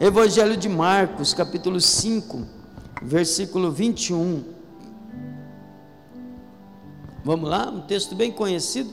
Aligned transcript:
Evangelho 0.00 0.56
de 0.56 0.68
Marcos, 0.68 1.34
capítulo 1.34 1.80
5, 1.80 2.46
versículo 3.02 3.72
21. 3.72 4.44
Vamos 7.24 7.50
lá, 7.50 7.68
um 7.68 7.80
texto 7.80 8.14
bem 8.14 8.30
conhecido. 8.30 8.90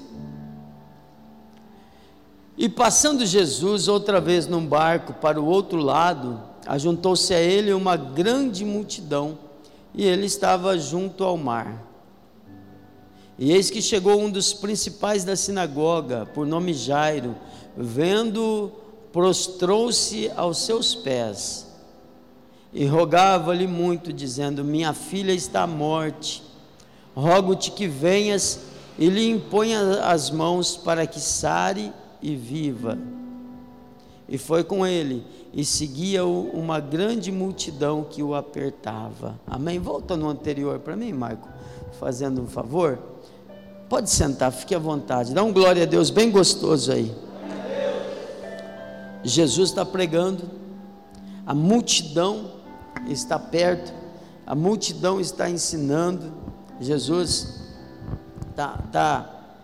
E 2.57 2.67
passando 2.67 3.23
Jesus 3.23 3.87
outra 3.87 4.19
vez 4.19 4.47
num 4.47 4.65
barco 4.65 5.13
para 5.13 5.39
o 5.39 5.45
outro 5.45 5.77
lado, 5.77 6.41
ajuntou-se 6.65 7.31
a 7.35 7.39
ele 7.39 7.71
uma 7.71 7.95
grande 7.95 8.65
multidão, 8.65 9.37
e 9.93 10.03
ele 10.03 10.25
estava 10.25 10.75
junto 10.75 11.23
ao 11.23 11.37
mar. 11.37 11.83
E 13.37 13.51
eis 13.51 13.69
que 13.69 13.79
chegou 13.79 14.19
um 14.19 14.31
dos 14.31 14.53
principais 14.53 15.23
da 15.23 15.35
sinagoga, 15.35 16.25
por 16.33 16.47
nome 16.47 16.73
Jairo, 16.73 17.35
vendo, 17.77 18.71
prostrou-se 19.15 20.29
aos 20.35 20.57
seus 20.57 20.93
pés 20.93 21.65
e 22.73 22.85
rogava-lhe 22.85 23.65
muito, 23.65 24.11
dizendo: 24.11 24.61
Minha 24.61 24.91
filha 24.91 25.31
está 25.31 25.61
à 25.61 25.67
morte, 25.67 26.43
rogo-te 27.15 27.71
que 27.71 27.87
venhas 27.87 28.59
e 28.99 29.07
lhe 29.07 29.29
imponha 29.29 30.03
as 30.03 30.29
mãos 30.29 30.75
para 30.75 31.07
que 31.07 31.21
sare 31.21 31.93
e 32.21 32.35
viva. 32.35 32.97
E 34.27 34.37
foi 34.37 34.65
com 34.65 34.85
ele, 34.85 35.25
e 35.53 35.63
seguia-o 35.63 36.49
uma 36.53 36.81
grande 36.81 37.31
multidão 37.31 38.03
que 38.03 38.21
o 38.21 38.35
apertava. 38.35 39.39
Amém? 39.47 39.79
Volta 39.79 40.17
no 40.17 40.27
anterior 40.27 40.79
para 40.79 40.97
mim, 40.97 41.13
Marco, 41.13 41.47
fazendo 42.01 42.41
um 42.41 42.47
favor. 42.47 42.99
Pode 43.87 44.09
sentar, 44.09 44.51
fique 44.51 44.75
à 44.75 44.79
vontade. 44.79 45.33
Dá 45.33 45.41
um 45.41 45.53
glória 45.53 45.83
a 45.83 45.85
Deus 45.85 46.09
bem 46.09 46.29
gostoso 46.29 46.91
aí. 46.91 47.24
Jesus 49.25 49.69
está 49.69 49.83
pregando, 49.83 50.43
a 51.47 51.53
multidão 51.55 52.51
está 53.07 53.39
perto, 53.39 53.91
a 54.45 54.53
multidão 54.53 55.19
está 55.19 55.49
ensinando. 55.49 56.31
Jesus 56.79 57.61
está, 58.51 58.79
está 58.85 59.55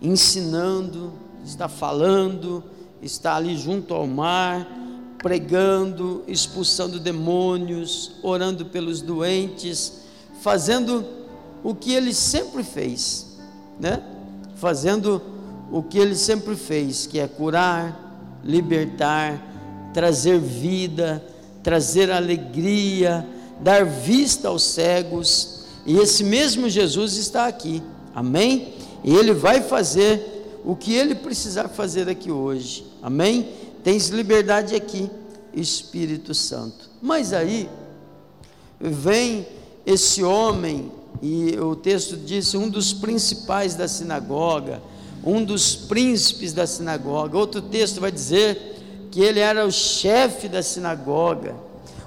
ensinando, 0.00 1.12
está 1.44 1.68
falando, 1.68 2.64
está 3.00 3.36
ali 3.36 3.56
junto 3.56 3.94
ao 3.94 4.04
mar, 4.04 4.66
pregando, 5.18 6.24
expulsando 6.26 6.98
demônios, 6.98 8.16
orando 8.20 8.66
pelos 8.66 9.00
doentes, 9.00 10.00
fazendo 10.40 11.06
o 11.62 11.72
que 11.72 11.92
ele 11.92 12.12
sempre 12.12 12.64
fez, 12.64 13.38
né? 13.78 14.02
Fazendo 14.56 15.22
o 15.70 15.84
que 15.84 15.98
ele 15.98 16.16
sempre 16.16 16.56
fez, 16.56 17.06
que 17.06 17.20
é 17.20 17.28
curar, 17.28 18.01
libertar, 18.44 19.90
trazer 19.92 20.38
vida, 20.38 21.24
trazer 21.62 22.10
alegria, 22.10 23.26
dar 23.60 23.84
vista 23.84 24.48
aos 24.48 24.62
cegos. 24.62 25.64
E 25.86 25.96
esse 25.96 26.24
mesmo 26.24 26.68
Jesus 26.68 27.16
está 27.16 27.46
aqui. 27.46 27.82
Amém? 28.14 28.74
E 29.04 29.14
ele 29.14 29.32
vai 29.32 29.62
fazer 29.62 30.60
o 30.64 30.76
que 30.76 30.94
ele 30.94 31.14
precisar 31.14 31.68
fazer 31.68 32.08
aqui 32.08 32.30
hoje. 32.30 32.86
Amém? 33.02 33.48
Tens 33.82 34.08
liberdade 34.08 34.74
aqui, 34.74 35.10
Espírito 35.52 36.34
Santo. 36.34 36.88
Mas 37.00 37.32
aí 37.32 37.68
vem 38.80 39.46
esse 39.84 40.22
homem, 40.22 40.92
e 41.20 41.58
o 41.58 41.74
texto 41.74 42.16
diz: 42.16 42.54
um 42.54 42.68
dos 42.68 42.92
principais 42.92 43.74
da 43.74 43.88
sinagoga, 43.88 44.80
um 45.24 45.44
dos 45.44 45.74
príncipes 45.74 46.52
da 46.52 46.66
sinagoga. 46.66 47.38
Outro 47.38 47.60
texto 47.62 48.00
vai 48.00 48.10
dizer 48.10 49.08
que 49.10 49.20
ele 49.20 49.40
era 49.40 49.66
o 49.66 49.70
chefe 49.70 50.48
da 50.48 50.62
sinagoga. 50.62 51.54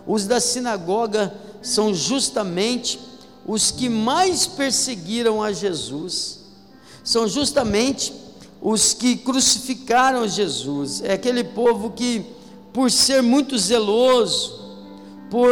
Os 0.05 0.25
da 0.25 0.39
sinagoga 0.39 1.33
são 1.61 1.93
justamente 1.93 2.99
os 3.45 3.71
que 3.71 3.87
mais 3.89 4.47
perseguiram 4.47 5.41
a 5.41 5.51
Jesus. 5.51 6.39
São 7.03 7.27
justamente 7.27 8.13
os 8.61 8.93
que 8.93 9.15
crucificaram 9.17 10.27
Jesus, 10.27 11.01
é 11.03 11.13
aquele 11.13 11.43
povo 11.43 11.91
que, 11.91 12.25
por 12.73 12.89
ser 12.89 13.21
muito 13.21 13.55
zeloso, 13.59 14.59
por 15.29 15.51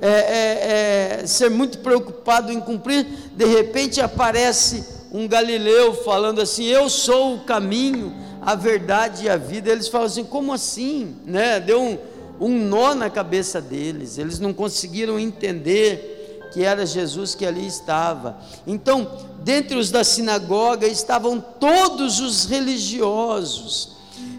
é, 0.00 0.08
é, 0.08 1.20
é, 1.22 1.26
ser 1.26 1.50
muito 1.50 1.78
preocupado 1.78 2.50
em 2.50 2.58
cumprir, 2.58 3.06
de 3.36 3.44
repente 3.44 4.00
aparece 4.00 4.84
um 5.12 5.28
galileu 5.28 5.92
falando 5.92 6.40
assim: 6.40 6.64
Eu 6.64 6.88
sou 6.88 7.34
o 7.34 7.40
caminho, 7.40 8.14
a 8.40 8.54
verdade 8.54 9.26
e 9.26 9.28
a 9.28 9.36
vida. 9.36 9.70
Eles 9.70 9.88
falam 9.88 10.06
assim: 10.06 10.24
Como 10.24 10.52
assim? 10.52 11.16
Né? 11.26 11.60
Deu 11.60 11.80
um, 11.82 11.98
um 12.40 12.58
nó 12.58 12.94
na 12.94 13.10
cabeça 13.10 13.60
deles, 13.60 14.16
eles 14.16 14.38
não 14.38 14.54
conseguiram 14.54 15.18
entender 15.18 16.48
que 16.52 16.62
era 16.62 16.86
Jesus 16.86 17.34
que 17.34 17.44
ali 17.44 17.66
estava. 17.66 18.38
Então, 18.66 19.10
dentre 19.42 19.76
os 19.76 19.90
da 19.90 20.02
sinagoga 20.02 20.86
estavam 20.86 21.38
todos 21.40 22.18
os 22.18 22.46
religiosos. 22.46 23.92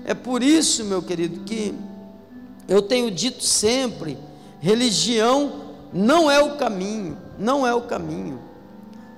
É 0.06 0.14
por 0.14 0.42
isso, 0.42 0.84
meu 0.84 1.02
querido, 1.02 1.42
que 1.42 1.76
eu 2.68 2.82
tenho 2.82 3.12
dito 3.12 3.44
sempre: 3.44 4.18
religião 4.60 5.62
não 5.94 6.32
é 6.32 6.42
o 6.42 6.58
caminho, 6.58 7.16
não 7.38 7.66
é 7.66 7.76
o 7.76 7.82
caminho. 7.82 8.40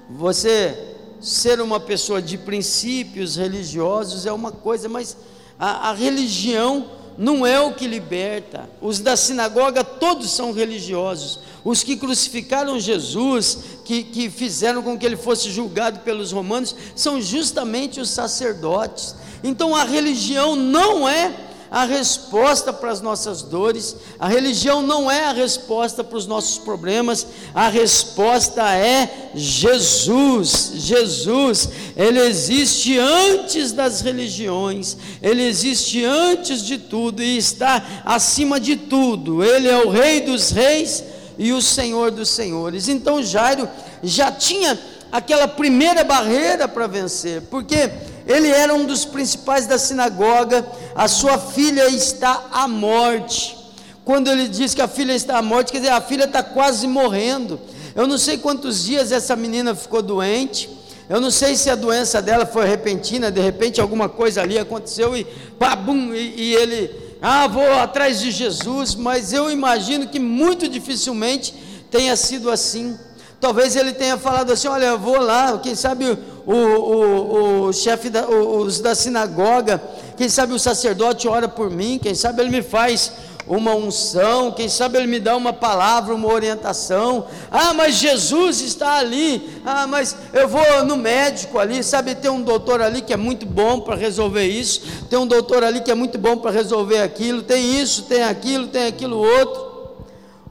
Você 0.10 0.95
ser 1.26 1.60
uma 1.60 1.80
pessoa 1.80 2.22
de 2.22 2.38
princípios 2.38 3.36
religiosos 3.36 4.28
é 4.28 4.32
uma 4.32 4.52
coisa, 4.52 4.88
mas 4.88 5.18
a, 5.58 5.90
a 5.90 5.94
religião 5.94 6.86
não 7.18 7.44
é 7.44 7.60
o 7.60 7.74
que 7.74 7.88
liberta. 7.88 8.70
Os 8.80 9.00
da 9.00 9.18
sinagoga 9.18 9.84
todos 9.84 10.30
são 10.30 10.52
religiosos. 10.52 11.40
Os 11.64 11.82
que 11.82 11.98
crucificaram 11.98 12.80
Jesus, 12.80 13.58
que, 13.84 14.04
que 14.04 14.30
fizeram 14.30 14.84
com 14.84 14.96
que 14.96 15.06
ele 15.06 15.18
fosse 15.18 15.50
julgado 15.50 16.02
pelos 16.02 16.32
romanos, 16.32 16.76
são 16.96 17.20
justamente 17.20 18.00
os 18.00 18.12
sacerdotes. 18.12 19.16
Então 19.44 19.76
a 19.76 19.84
religião 19.84 20.56
não 20.56 21.10
é 21.10 21.34
a 21.70 21.86
resposta 21.86 22.72
para 22.72 22.92
as 22.92 23.02
nossas 23.02 23.42
dores, 23.42 23.96
a 24.20 24.28
religião 24.28 24.82
não 24.82 25.10
é 25.10 25.26
a 25.26 25.32
resposta 25.32 26.04
para 26.04 26.18
os 26.18 26.28
nossos 26.28 26.58
problemas, 26.58 27.28
a 27.54 27.68
resposta 27.68 28.62
é 28.76 29.32
Jesus. 29.34 30.72
Jesus, 30.76 31.70
ele 31.96 32.20
existe 32.20 32.98
antes 32.98 33.72
das 33.72 34.02
religiões, 34.02 34.96
ele 35.22 35.44
existe 35.44 36.04
antes 36.04 36.62
de 36.62 36.78
tudo 36.78 37.22
e 37.22 37.38
está 37.38 38.04
acima 38.06 38.60
de 38.60 38.76
tudo. 38.76 39.44
Ele 39.44 39.68
é 39.68 39.78
o 39.78 39.90
Rei 39.90 40.22
dos 40.22 40.52
Reis 40.52 41.04
e 41.38 41.52
o 41.52 41.62
Senhor 41.62 42.12
dos 42.12 42.30
Senhores. 42.30 42.88
Então 42.88 43.22
Jairo 43.24 43.68
já 44.04 44.32
tinha 44.32 44.80
aquela 45.12 45.48
primeira 45.48 46.04
barreira 46.04 46.68
para 46.68 46.88
vencer, 46.88 47.42
porque 47.50 47.90
ele 48.28 48.50
era 48.50 48.74
um 48.74 48.86
dos 48.86 49.06
principais 49.06 49.68
da 49.68 49.78
sinagoga, 49.78 50.66
a 50.96 51.08
sua 51.08 51.38
filha 51.38 51.88
está 51.90 52.48
à 52.52 52.68
morte. 52.68 53.56
Quando 54.04 54.30
ele 54.30 54.48
diz 54.48 54.74
que 54.74 54.82
a 54.82 54.88
filha 54.88 55.14
está 55.14 55.38
à 55.38 55.42
morte, 55.42 55.72
quer 55.72 55.80
dizer, 55.80 55.92
a 55.92 56.02
filha 56.02 56.26
está 56.26 56.44
quase 56.44 56.88
morrendo. 56.88 57.60
Eu 57.96 58.08
não 58.08 58.18
sei 58.18 58.38
quantos 58.38 58.84
dias 58.84 59.12
essa 59.12 59.36
menina 59.36 59.74
ficou 59.74 60.02
doente. 60.02 60.70
Eu 61.08 61.22
não 61.22 61.30
sei 61.30 61.56
se 61.56 61.70
a 61.70 61.76
doença 61.76 62.20
dela 62.20 62.46
foi 62.46 62.66
repentina, 62.66 63.30
de 63.30 63.40
repente 63.40 63.80
alguma 63.80 64.10
coisa 64.10 64.42
ali 64.42 64.58
aconteceu 64.58 65.16
e 65.16 65.24
pá, 65.60 65.76
bum, 65.76 66.12
e, 66.14 66.34
e 66.36 66.56
ele, 66.56 66.92
ah, 67.22 67.48
vou 67.48 67.72
atrás 67.74 68.20
de 68.20 68.32
Jesus, 68.32 68.96
mas 68.96 69.32
eu 69.32 69.52
imagino 69.52 70.08
que 70.08 70.20
muito 70.20 70.68
dificilmente 70.68 71.54
tenha 71.92 72.16
sido 72.16 72.50
assim. 72.50 72.98
Talvez 73.46 73.76
ele 73.76 73.94
tenha 73.94 74.18
falado 74.18 74.52
assim: 74.52 74.68
olha, 74.68 74.86
eu 74.86 74.98
vou 74.98 75.20
lá, 75.20 75.60
quem 75.60 75.76
sabe 75.76 76.18
o, 76.48 76.52
o, 76.52 77.68
o 77.68 77.74
chefe, 77.74 78.10
da, 78.10 78.28
os 78.28 78.80
da 78.80 78.96
sinagoga, 78.96 79.80
quem 80.18 80.28
sabe 80.28 80.52
o 80.52 80.58
sacerdote 80.58 81.28
ora 81.28 81.48
por 81.48 81.70
mim, 81.70 82.00
quem 82.02 82.16
sabe 82.16 82.42
ele 82.42 82.50
me 82.50 82.64
faz 82.64 83.12
uma 83.48 83.76
unção, 83.76 84.52
quem 84.52 84.68
sabe 84.68 84.98
ele 84.98 85.06
me 85.06 85.20
dá 85.20 85.38
uma 85.38 85.54
palavra, 85.54 86.16
uma 86.16 86.28
orientação. 86.28 87.28
Ah, 87.52 87.72
mas 87.72 87.98
Jesus 87.98 88.62
está 88.62 88.96
ali. 88.96 89.62
Ah, 89.64 89.86
mas 89.86 90.18
eu 90.34 90.48
vou 90.48 90.84
no 90.84 90.98
médico 90.98 91.60
ali, 91.60 91.84
sabe? 91.84 92.16
Tem 92.16 92.32
um 92.32 92.42
doutor 92.42 92.82
ali 92.82 93.00
que 93.04 93.14
é 93.14 93.18
muito 93.18 93.46
bom 93.46 93.80
para 93.80 93.96
resolver 93.96 94.48
isso, 94.48 94.82
tem 95.08 95.20
um 95.20 95.28
doutor 95.28 95.64
ali 95.64 95.82
que 95.82 95.92
é 95.92 95.96
muito 95.96 96.18
bom 96.18 96.36
para 96.36 96.50
resolver 96.50 97.04
aquilo, 97.04 97.44
tem 97.44 97.80
isso, 97.80 98.06
tem 98.06 98.24
aquilo, 98.24 98.66
tem 98.70 98.88
aquilo 98.88 99.20
outro. 99.20 99.76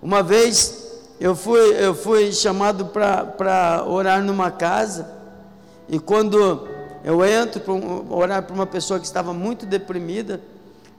Uma 0.00 0.22
vez 0.22 0.83
eu 1.20 1.34
fui, 1.34 1.60
eu 1.78 1.94
fui 1.94 2.32
chamado 2.32 2.86
para 2.86 3.84
orar 3.86 4.22
numa 4.22 4.50
casa, 4.50 5.08
e 5.88 5.98
quando 5.98 6.68
eu 7.04 7.24
entro 7.24 7.60
para 7.60 7.74
orar 8.14 8.42
para 8.42 8.54
uma 8.54 8.66
pessoa 8.66 8.98
que 8.98 9.06
estava 9.06 9.32
muito 9.32 9.66
deprimida, 9.66 10.40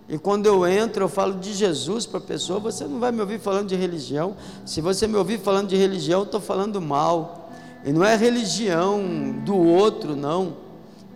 e 0.08 0.20
quando 0.20 0.46
eu 0.46 0.68
entro, 0.68 1.06
eu 1.06 1.10
falo 1.10 1.34
de 1.34 1.52
Jesus 1.52 2.06
para 2.06 2.20
a 2.20 2.22
pessoa, 2.22 2.60
você 2.60 2.84
não 2.84 3.00
vai 3.00 3.12
me 3.12 3.22
ouvir 3.22 3.40
falando 3.40 3.68
de 3.68 3.76
religião. 3.76 4.36
Se 4.64 4.80
você 4.80 5.08
me 5.08 5.16
ouvir 5.18 5.40
falando 5.40 5.68
de 5.68 5.76
religião, 5.76 6.20
eu 6.20 6.26
estou 6.26 6.40
falando 6.40 6.80
mal. 6.80 7.50
E 7.84 7.92
não 7.92 8.06
é 8.06 8.16
religião 8.16 9.02
do 9.44 9.58
outro, 9.58 10.16
não. 10.16 10.58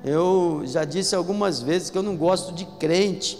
Eu 0.03 0.63
já 0.65 0.85
disse 0.85 1.15
algumas 1.15 1.61
vezes 1.61 1.91
que 1.91 1.97
eu 1.99 2.01
não 2.01 2.17
gosto 2.17 2.51
de 2.51 2.65
crente. 2.65 3.37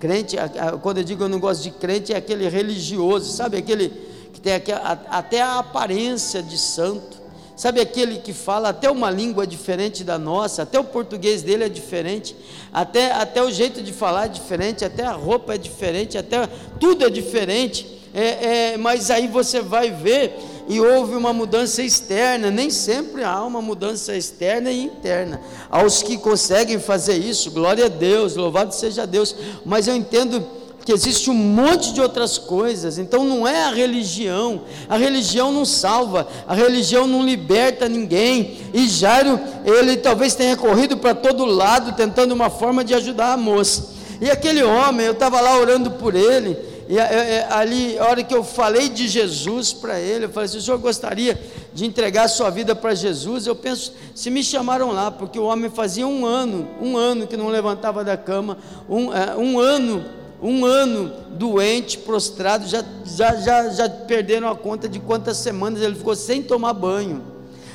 Crente, 0.00 0.36
quando 0.82 0.98
eu 0.98 1.04
digo 1.04 1.22
eu 1.22 1.28
não 1.28 1.38
gosto 1.38 1.62
de 1.62 1.70
crente, 1.70 2.12
é 2.12 2.16
aquele 2.16 2.48
religioso, 2.48 3.30
sabe? 3.30 3.58
Aquele 3.58 4.09
que 4.40 4.44
tem 4.44 4.74
até 5.08 5.42
a 5.42 5.58
aparência 5.58 6.42
de 6.42 6.56
santo. 6.56 7.20
Sabe 7.54 7.78
aquele 7.78 8.18
que 8.18 8.32
fala 8.32 8.70
até 8.70 8.90
uma 8.90 9.10
língua 9.10 9.46
diferente 9.46 10.02
da 10.02 10.18
nossa, 10.18 10.62
até 10.62 10.80
o 10.80 10.84
português 10.84 11.42
dele 11.42 11.64
é 11.64 11.68
diferente, 11.68 12.34
até, 12.72 13.12
até 13.12 13.42
o 13.42 13.50
jeito 13.50 13.82
de 13.82 13.92
falar 13.92 14.24
é 14.24 14.28
diferente, 14.28 14.82
até 14.82 15.04
a 15.04 15.12
roupa 15.12 15.54
é 15.54 15.58
diferente, 15.58 16.16
até 16.16 16.48
tudo 16.78 17.04
é 17.04 17.10
diferente. 17.10 17.98
É, 18.12 18.72
é, 18.72 18.76
mas 18.76 19.08
aí 19.10 19.28
você 19.28 19.60
vai 19.60 19.90
ver 19.90 20.34
e 20.68 20.80
houve 20.80 21.14
uma 21.14 21.32
mudança 21.32 21.82
externa, 21.82 22.50
nem 22.50 22.70
sempre 22.70 23.22
há 23.22 23.44
uma 23.44 23.60
mudança 23.60 24.16
externa 24.16 24.70
e 24.70 24.84
interna. 24.84 25.40
Aos 25.70 26.02
que 26.02 26.16
conseguem 26.16 26.80
fazer 26.80 27.18
isso, 27.18 27.50
glória 27.50 27.84
a 27.84 27.88
Deus, 27.88 28.36
louvado 28.36 28.74
seja 28.74 29.06
Deus, 29.06 29.36
mas 29.64 29.86
eu 29.86 29.94
entendo 29.94 30.44
que 30.84 30.92
existe 30.92 31.30
um 31.30 31.34
monte 31.34 31.92
de 31.92 32.00
outras 32.00 32.38
coisas. 32.38 32.98
Então 32.98 33.24
não 33.24 33.46
é 33.46 33.64
a 33.64 33.70
religião. 33.70 34.62
A 34.88 34.96
religião 34.96 35.52
não 35.52 35.64
salva, 35.64 36.26
a 36.46 36.54
religião 36.54 37.06
não 37.06 37.24
liberta 37.24 37.88
ninguém. 37.88 38.58
E 38.72 38.88
Jairo, 38.88 39.38
ele 39.64 39.96
talvez 39.96 40.34
tenha 40.34 40.56
corrido 40.56 40.96
para 40.96 41.14
todo 41.14 41.44
lado 41.44 41.92
tentando 41.92 42.32
uma 42.32 42.50
forma 42.50 42.84
de 42.84 42.94
ajudar 42.94 43.32
a 43.32 43.36
moça. 43.36 44.00
E 44.20 44.30
aquele 44.30 44.62
homem, 44.62 45.06
eu 45.06 45.12
estava 45.12 45.40
lá 45.40 45.58
orando 45.58 45.92
por 45.92 46.14
ele, 46.14 46.56
e 46.90 46.98
é, 46.98 47.02
é, 47.02 47.46
ali, 47.50 47.96
a 48.00 48.04
hora 48.04 48.24
que 48.24 48.34
eu 48.34 48.42
falei 48.42 48.88
de 48.88 49.06
Jesus 49.06 49.72
para 49.72 50.00
ele, 50.00 50.24
eu 50.24 50.28
falei 50.28 50.46
assim: 50.46 50.58
o 50.58 50.60
senhor 50.60 50.76
gostaria 50.78 51.40
de 51.72 51.86
entregar 51.86 52.24
a 52.24 52.28
sua 52.28 52.50
vida 52.50 52.74
para 52.74 52.96
Jesus? 52.96 53.46
Eu 53.46 53.54
penso, 53.54 53.92
se 54.12 54.28
me 54.28 54.42
chamaram 54.42 54.90
lá, 54.90 55.08
porque 55.08 55.38
o 55.38 55.44
homem 55.44 55.70
fazia 55.70 56.04
um 56.04 56.26
ano, 56.26 56.68
um 56.82 56.96
ano 56.96 57.28
que 57.28 57.36
não 57.36 57.46
levantava 57.46 58.02
da 58.02 58.16
cama, 58.16 58.58
um, 58.88 59.14
é, 59.14 59.36
um 59.36 59.60
ano 59.60 60.04
um 60.42 60.64
ano 60.64 61.12
doente, 61.30 61.98
prostrado, 61.98 62.66
já, 62.66 62.84
já, 63.04 63.36
já, 63.36 63.68
já 63.70 63.88
perderam 63.88 64.48
a 64.48 64.56
conta 64.56 64.88
de 64.88 64.98
quantas 64.98 65.36
semanas 65.36 65.82
ele 65.82 65.94
ficou 65.94 66.14
sem 66.14 66.42
tomar 66.42 66.72
banho. 66.72 67.22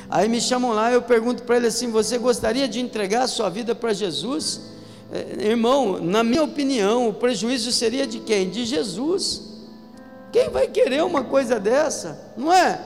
Aí 0.08 0.28
me 0.28 0.40
chamam 0.40 0.72
lá, 0.72 0.92
eu 0.92 1.02
pergunto 1.02 1.42
para 1.42 1.56
ele 1.56 1.66
assim: 1.66 1.90
Você 1.90 2.18
gostaria 2.18 2.68
de 2.68 2.80
entregar 2.80 3.22
a 3.22 3.28
sua 3.28 3.48
vida 3.48 3.74
para 3.74 3.92
Jesus? 3.92 4.60
É, 5.12 5.46
irmão, 5.46 6.00
na 6.00 6.24
minha 6.24 6.42
opinião, 6.42 7.08
o 7.08 7.14
prejuízo 7.14 7.70
seria 7.70 8.06
de 8.06 8.20
quem? 8.20 8.50
De 8.50 8.64
Jesus. 8.64 9.42
Quem 10.32 10.50
vai 10.50 10.68
querer 10.68 11.02
uma 11.04 11.24
coisa 11.24 11.58
dessa? 11.58 12.32
Não 12.36 12.52
é? 12.52 12.80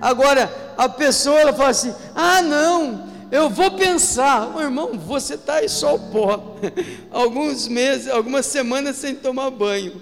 Agora, 0.00 0.52
a 0.76 0.88
pessoa 0.88 1.40
ela 1.40 1.52
fala 1.52 1.70
assim: 1.70 1.94
Ah, 2.14 2.42
não, 2.42 3.04
eu 3.30 3.50
vou 3.50 3.70
pensar, 3.72 4.52
oh, 4.56 4.60
irmão, 4.60 4.98
você 4.98 5.34
está 5.34 5.54
aí 5.54 5.68
só 5.68 5.94
o 5.94 5.98
pó, 5.98 6.56
alguns 7.10 7.68
meses, 7.68 8.08
algumas 8.08 8.46
semanas 8.46 8.96
sem 8.96 9.14
tomar 9.14 9.50
banho. 9.50 10.00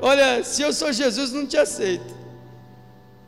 Olha, 0.00 0.42
se 0.42 0.62
eu 0.62 0.72
sou 0.72 0.92
Jesus, 0.92 1.32
não 1.32 1.46
te 1.46 1.56
aceito. 1.56 2.14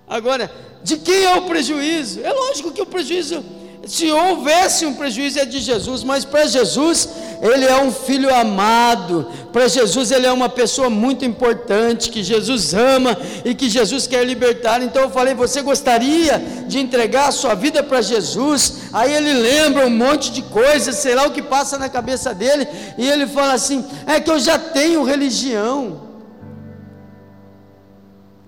Agora, 0.07 0.51
de 0.83 0.99
quem 0.99 1.25
é 1.25 1.35
o 1.37 1.47
prejuízo? 1.47 2.21
É 2.21 2.33
lógico 2.33 2.73
que 2.73 2.83
o 2.83 2.87
prejuízo 2.87 3.45
se 3.87 4.11
houvesse 4.11 4.87
um 4.87 4.95
prejuízo 4.95 5.39
é 5.39 5.45
de 5.45 5.61
Jesus, 5.61 6.03
mas 6.03 6.25
para 6.25 6.47
Jesus 6.47 7.09
ele 7.43 7.65
é 7.67 7.83
um 7.83 7.93
filho 7.93 8.35
amado, 8.35 9.29
para 9.53 9.69
Jesus 9.69 10.11
ele 10.11 10.27
é 10.27 10.33
uma 10.33 10.49
pessoa 10.49 10.89
muito 10.89 11.25
importante, 11.25 12.11
que 12.11 12.23
Jesus 12.23 12.73
ama 12.73 13.17
e 13.45 13.55
que 13.55 13.69
Jesus 13.69 14.07
quer 14.07 14.25
libertar. 14.25 14.83
Então 14.83 15.03
eu 15.03 15.11
falei: 15.11 15.35
Você 15.35 15.61
gostaria 15.61 16.43
de 16.67 16.79
entregar 16.79 17.29
a 17.29 17.33
sua 17.33 17.55
vida 17.55 17.83
para 17.83 18.01
Jesus? 18.01 18.85
Aí 18.93 19.13
ele 19.13 19.35
lembra 19.35 19.87
um 19.87 19.91
monte 19.91 20.33
de 20.33 20.43
coisas, 20.43 20.97
sei 20.97 21.15
lá 21.15 21.27
o 21.27 21.33
que 21.33 21.43
passa 21.43 21.77
na 21.77 21.89
cabeça 21.89 22.33
dele, 22.33 22.67
e 22.97 23.07
ele 23.09 23.27
fala 23.27 23.53
assim: 23.53 23.85
É 24.07 24.19
que 24.21 24.31
eu 24.31 24.39
já 24.39 24.59
tenho 24.59 25.05
religião. 25.05 26.01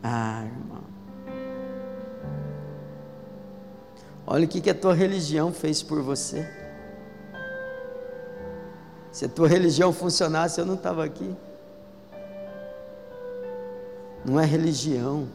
Ah, 0.02 0.45
Olha 4.26 4.44
o 4.44 4.48
que, 4.48 4.60
que 4.60 4.70
a 4.70 4.74
tua 4.74 4.92
religião 4.92 5.52
fez 5.52 5.82
por 5.82 6.02
você. 6.02 6.48
Se 9.12 9.24
a 9.24 9.28
tua 9.28 9.48
religião 9.48 9.92
funcionasse, 9.92 10.60
eu 10.60 10.66
não 10.66 10.74
estava 10.74 11.04
aqui. 11.04 11.34
Não 14.24 14.40
é 14.40 14.44
religião. 14.44 15.28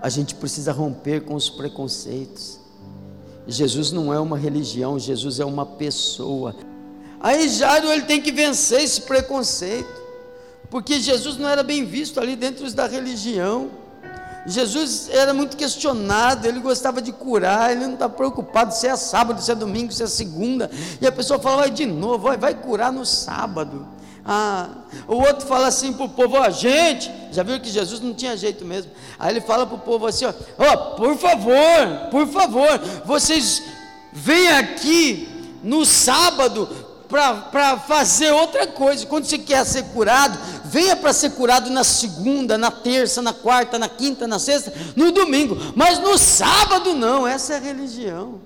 A 0.00 0.08
gente 0.08 0.36
precisa 0.36 0.72
romper 0.72 1.22
com 1.22 1.34
os 1.34 1.50
preconceitos. 1.50 2.60
Jesus 3.46 3.90
não 3.90 4.14
é 4.14 4.20
uma 4.20 4.38
religião, 4.38 4.98
Jesus 4.98 5.40
é 5.40 5.44
uma 5.44 5.66
pessoa. 5.66 6.54
Aí 7.18 7.48
Jairo 7.48 7.88
ele 7.88 8.02
tem 8.02 8.22
que 8.22 8.30
vencer 8.30 8.80
esse 8.80 9.02
preconceito, 9.02 10.00
porque 10.70 11.00
Jesus 11.00 11.36
não 11.36 11.48
era 11.48 11.62
bem 11.62 11.84
visto 11.84 12.20
ali 12.20 12.36
dentro 12.36 12.72
da 12.72 12.86
religião. 12.86 13.70
Jesus 14.46 15.08
era 15.10 15.34
muito 15.34 15.56
questionado, 15.56 16.46
ele 16.46 16.60
gostava 16.60 17.02
de 17.02 17.12
curar, 17.12 17.72
ele 17.72 17.86
não 17.86 17.94
está 17.94 18.08
preocupado 18.08 18.74
se 18.74 18.86
é 18.86 18.96
sábado, 18.96 19.42
se 19.42 19.50
é 19.50 19.54
domingo, 19.54 19.92
se 19.92 20.02
é 20.02 20.06
segunda. 20.06 20.70
E 21.00 21.06
a 21.06 21.12
pessoa 21.12 21.38
fala, 21.38 21.58
vai 21.58 21.70
de 21.70 21.86
novo, 21.86 22.18
vai, 22.24 22.36
vai 22.36 22.54
curar 22.54 22.92
no 22.92 23.04
sábado. 23.04 23.86
Ah, 24.24 24.68
o 25.08 25.16
outro 25.16 25.46
fala 25.46 25.66
assim 25.66 25.92
para 25.92 26.06
o 26.06 26.08
povo, 26.08 26.36
ó, 26.36 26.50
gente, 26.50 27.10
já 27.32 27.42
viu 27.42 27.58
que 27.60 27.70
Jesus 27.70 28.00
não 28.00 28.14
tinha 28.14 28.36
jeito 28.36 28.64
mesmo. 28.64 28.90
Aí 29.18 29.32
ele 29.32 29.40
fala 29.40 29.66
para 29.66 29.76
o 29.76 29.80
povo 29.80 30.06
assim, 30.06 30.24
ó, 30.24 30.32
ó, 30.58 30.76
por 30.94 31.16
favor, 31.16 32.08
por 32.10 32.26
favor, 32.28 32.78
vocês 33.04 33.62
vêm 34.12 34.48
aqui 34.48 35.28
no 35.62 35.84
sábado 35.84 36.68
para 37.08 37.76
fazer 37.78 38.30
outra 38.30 38.66
coisa. 38.68 39.04
Quando 39.06 39.24
você 39.24 39.38
quer 39.38 39.64
ser 39.66 39.82
curado, 39.86 40.38
venha 40.70 40.94
para 40.94 41.12
ser 41.12 41.30
curado 41.30 41.68
na 41.68 41.82
segunda, 41.82 42.56
na 42.56 42.70
terça, 42.70 43.20
na 43.20 43.32
quarta, 43.32 43.78
na 43.78 43.88
quinta, 43.88 44.26
na 44.26 44.38
sexta, 44.38 44.72
no 44.94 45.10
domingo. 45.10 45.56
Mas 45.74 45.98
no 45.98 46.16
sábado 46.16 46.94
não, 46.94 47.26
essa 47.26 47.54
é 47.54 47.56
a 47.56 47.60
religião. 47.60 48.40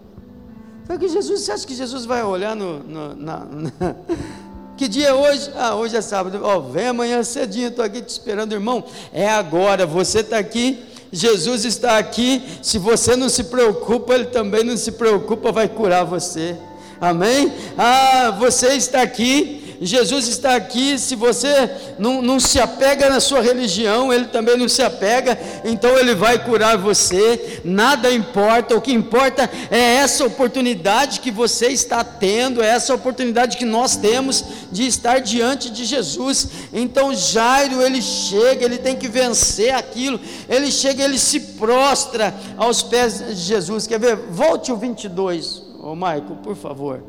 Foi 0.87 0.99
que 0.99 1.09
Jesus, 1.09 1.43
você 1.43 1.53
acha 1.53 1.67
que 1.67 1.75
Jesus 1.75 2.05
vai 2.05 2.23
olhar 2.23 2.57
no, 2.57 2.79
no 2.81 3.15
na, 3.15 3.39
na, 3.45 3.97
que 4.77 4.89
dia 4.89 5.09
é 5.09 5.15
hoje? 5.15 5.51
Ah, 5.57 5.75
hoje 5.75 5.97
é 5.97 6.01
sábado. 6.01 6.41
Ó, 6.43 6.57
oh, 6.57 6.63
vem 6.63 6.89
amanhã 6.89 7.23
cedinho, 7.23 7.69
estou 7.69 7.85
aqui 7.85 8.01
te 8.01 8.09
esperando, 8.09 8.53
irmão. 8.53 8.85
É 9.13 9.29
agora, 9.29 9.87
você 9.87 10.21
está 10.21 10.39
aqui. 10.39 10.83
Jesus 11.13 11.65
está 11.65 11.99
aqui. 11.99 12.43
Se 12.63 12.79
você 12.79 13.17
não 13.17 13.29
se 13.29 13.45
preocupa, 13.45 14.15
Ele 14.15 14.27
também 14.27 14.65
não 14.65 14.77
se 14.77 14.93
preocupa, 14.93 15.53
vai 15.53 15.69
curar 15.69 16.05
você. 16.05 16.57
Amém? 17.01 17.53
Ah, 17.77 18.35
você 18.39 18.69
está 18.75 19.03
aqui. 19.03 19.64
Jesus 19.81 20.29
está 20.29 20.55
aqui. 20.55 20.99
Se 20.99 21.15
você 21.15 21.71
não, 21.99 22.23
não 22.23 22.39
se 22.41 22.61
apega 22.61 23.09
na 23.09 23.21
sua 23.21 23.41
religião, 23.41 24.13
Ele 24.13 24.27
também 24.27 24.57
não 24.57 24.69
se 24.69 24.83
apega, 24.83 25.39
então 25.65 25.99
Ele 25.99 26.15
vai 26.15 26.45
curar 26.45 26.77
você. 26.77 27.61
Nada 27.65 28.13
importa, 28.13 28.75
o 28.77 28.81
que 28.81 28.93
importa 28.93 29.51
é 29.71 29.97
essa 29.97 30.25
oportunidade 30.25 31.21
que 31.21 31.31
você 31.31 31.69
está 31.69 32.03
tendo, 32.05 32.63
é 32.63 32.69
essa 32.69 32.95
oportunidade 32.95 33.57
que 33.57 33.65
nós 33.65 33.97
temos 33.97 34.45
de 34.71 34.87
estar 34.87 35.21
diante 35.21 35.71
de 35.71 35.85
Jesus. 35.85 36.49
Então 36.73 37.15
Jairo, 37.15 37.83
ele 37.83 38.03
chega, 38.03 38.65
ele 38.65 38.79
tem 38.79 38.97
que 38.97 39.09
vencer 39.09 39.75
aquilo, 39.75 40.21
ele 40.49 40.71
chega, 40.71 41.05
ele 41.05 41.19
se 41.19 41.41
prostra 41.41 42.35
aos 42.57 42.83
pés 42.83 43.19
de 43.19 43.35
Jesus. 43.35 43.87
Quer 43.87 43.99
ver? 43.99 44.17
Volte 44.17 44.73
o 44.73 44.77
22. 44.77 45.63
Ô 45.81 45.95
Maico, 45.95 46.37
por 46.37 46.57
favor. 46.57 47.03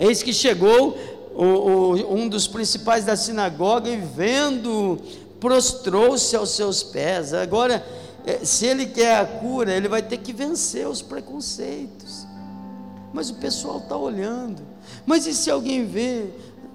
Eis 0.00 0.22
que 0.22 0.32
chegou 0.32 0.96
o, 1.34 1.44
o, 1.44 2.14
um 2.14 2.26
dos 2.26 2.48
principais 2.48 3.04
da 3.04 3.14
sinagoga 3.14 3.90
e 3.90 3.98
vendo, 3.98 4.98
prostrou-se 5.38 6.34
aos 6.34 6.52
seus 6.52 6.82
pés. 6.82 7.34
Agora, 7.34 7.84
eh, 8.24 8.42
se 8.42 8.64
ele 8.64 8.86
quer 8.86 9.20
a 9.20 9.26
cura, 9.26 9.72
ele 9.72 9.88
vai 9.88 10.02
ter 10.02 10.16
que 10.16 10.32
vencer 10.32 10.88
os 10.88 11.02
preconceitos. 11.02 12.26
Mas 13.12 13.28
o 13.28 13.34
pessoal 13.34 13.76
está 13.76 13.94
olhando. 13.94 14.62
Mas 15.04 15.26
e 15.26 15.34
se 15.34 15.50
alguém 15.50 15.84
vê? 15.84 16.30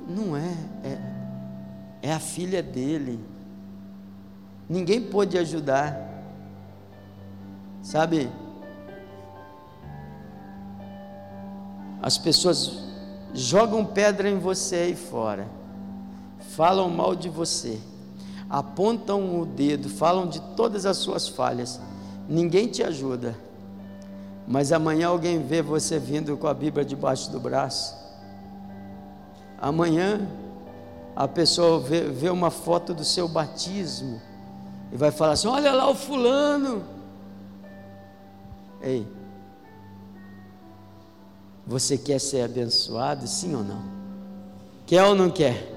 Não 0.08 0.38
é, 0.38 0.56
é, 0.84 2.10
é 2.10 2.14
a 2.14 2.20
filha 2.20 2.62
dele. 2.62 3.20
Ninguém 4.70 5.02
pôde 5.02 5.36
ajudar. 5.36 6.00
Sabe? 7.82 8.30
As 12.02 12.20
pessoas 12.20 12.86
jogam 13.36 13.86
pedra 13.86 14.30
em 14.30 14.40
você 14.40 14.76
aí 14.76 14.96
fora, 14.96 15.48
falam 16.56 16.90
mal 16.90 17.16
de 17.16 17.30
você, 17.30 17.80
apontam 18.50 19.40
o 19.40 19.46
dedo, 19.46 19.90
falam 19.90 20.28
de 20.28 20.40
todas 20.56 20.86
as 20.86 20.98
suas 20.98 21.28
falhas, 21.28 21.80
ninguém 22.28 22.68
te 22.68 22.82
ajuda, 22.82 23.36
mas 24.48 24.72
amanhã 24.72 25.10
alguém 25.10 25.44
vê 25.44 25.62
você 25.62 26.00
vindo 26.00 26.38
com 26.38 26.48
a 26.48 26.54
Bíblia 26.54 26.86
debaixo 26.86 27.30
do 27.30 27.40
braço, 27.40 27.96
amanhã 29.60 30.28
a 31.16 31.28
pessoa 31.28 31.80
vê, 31.80 32.02
vê 32.02 32.30
uma 32.30 32.50
foto 32.50 32.94
do 32.94 33.04
seu 33.04 33.28
batismo 33.28 34.22
e 34.92 34.98
vai 34.98 35.12
falar 35.12 35.34
assim: 35.34 35.48
olha 35.48 35.72
lá 35.74 35.90
o 35.90 35.96
fulano. 35.96 36.84
Ei, 38.82 39.08
você 41.66 41.98
quer 41.98 42.20
ser 42.20 42.42
abençoado, 42.42 43.28
sim 43.28 43.56
ou 43.56 43.64
não? 43.64 43.84
Quer 44.86 45.04
ou 45.04 45.16
não 45.16 45.32
quer? 45.32 45.74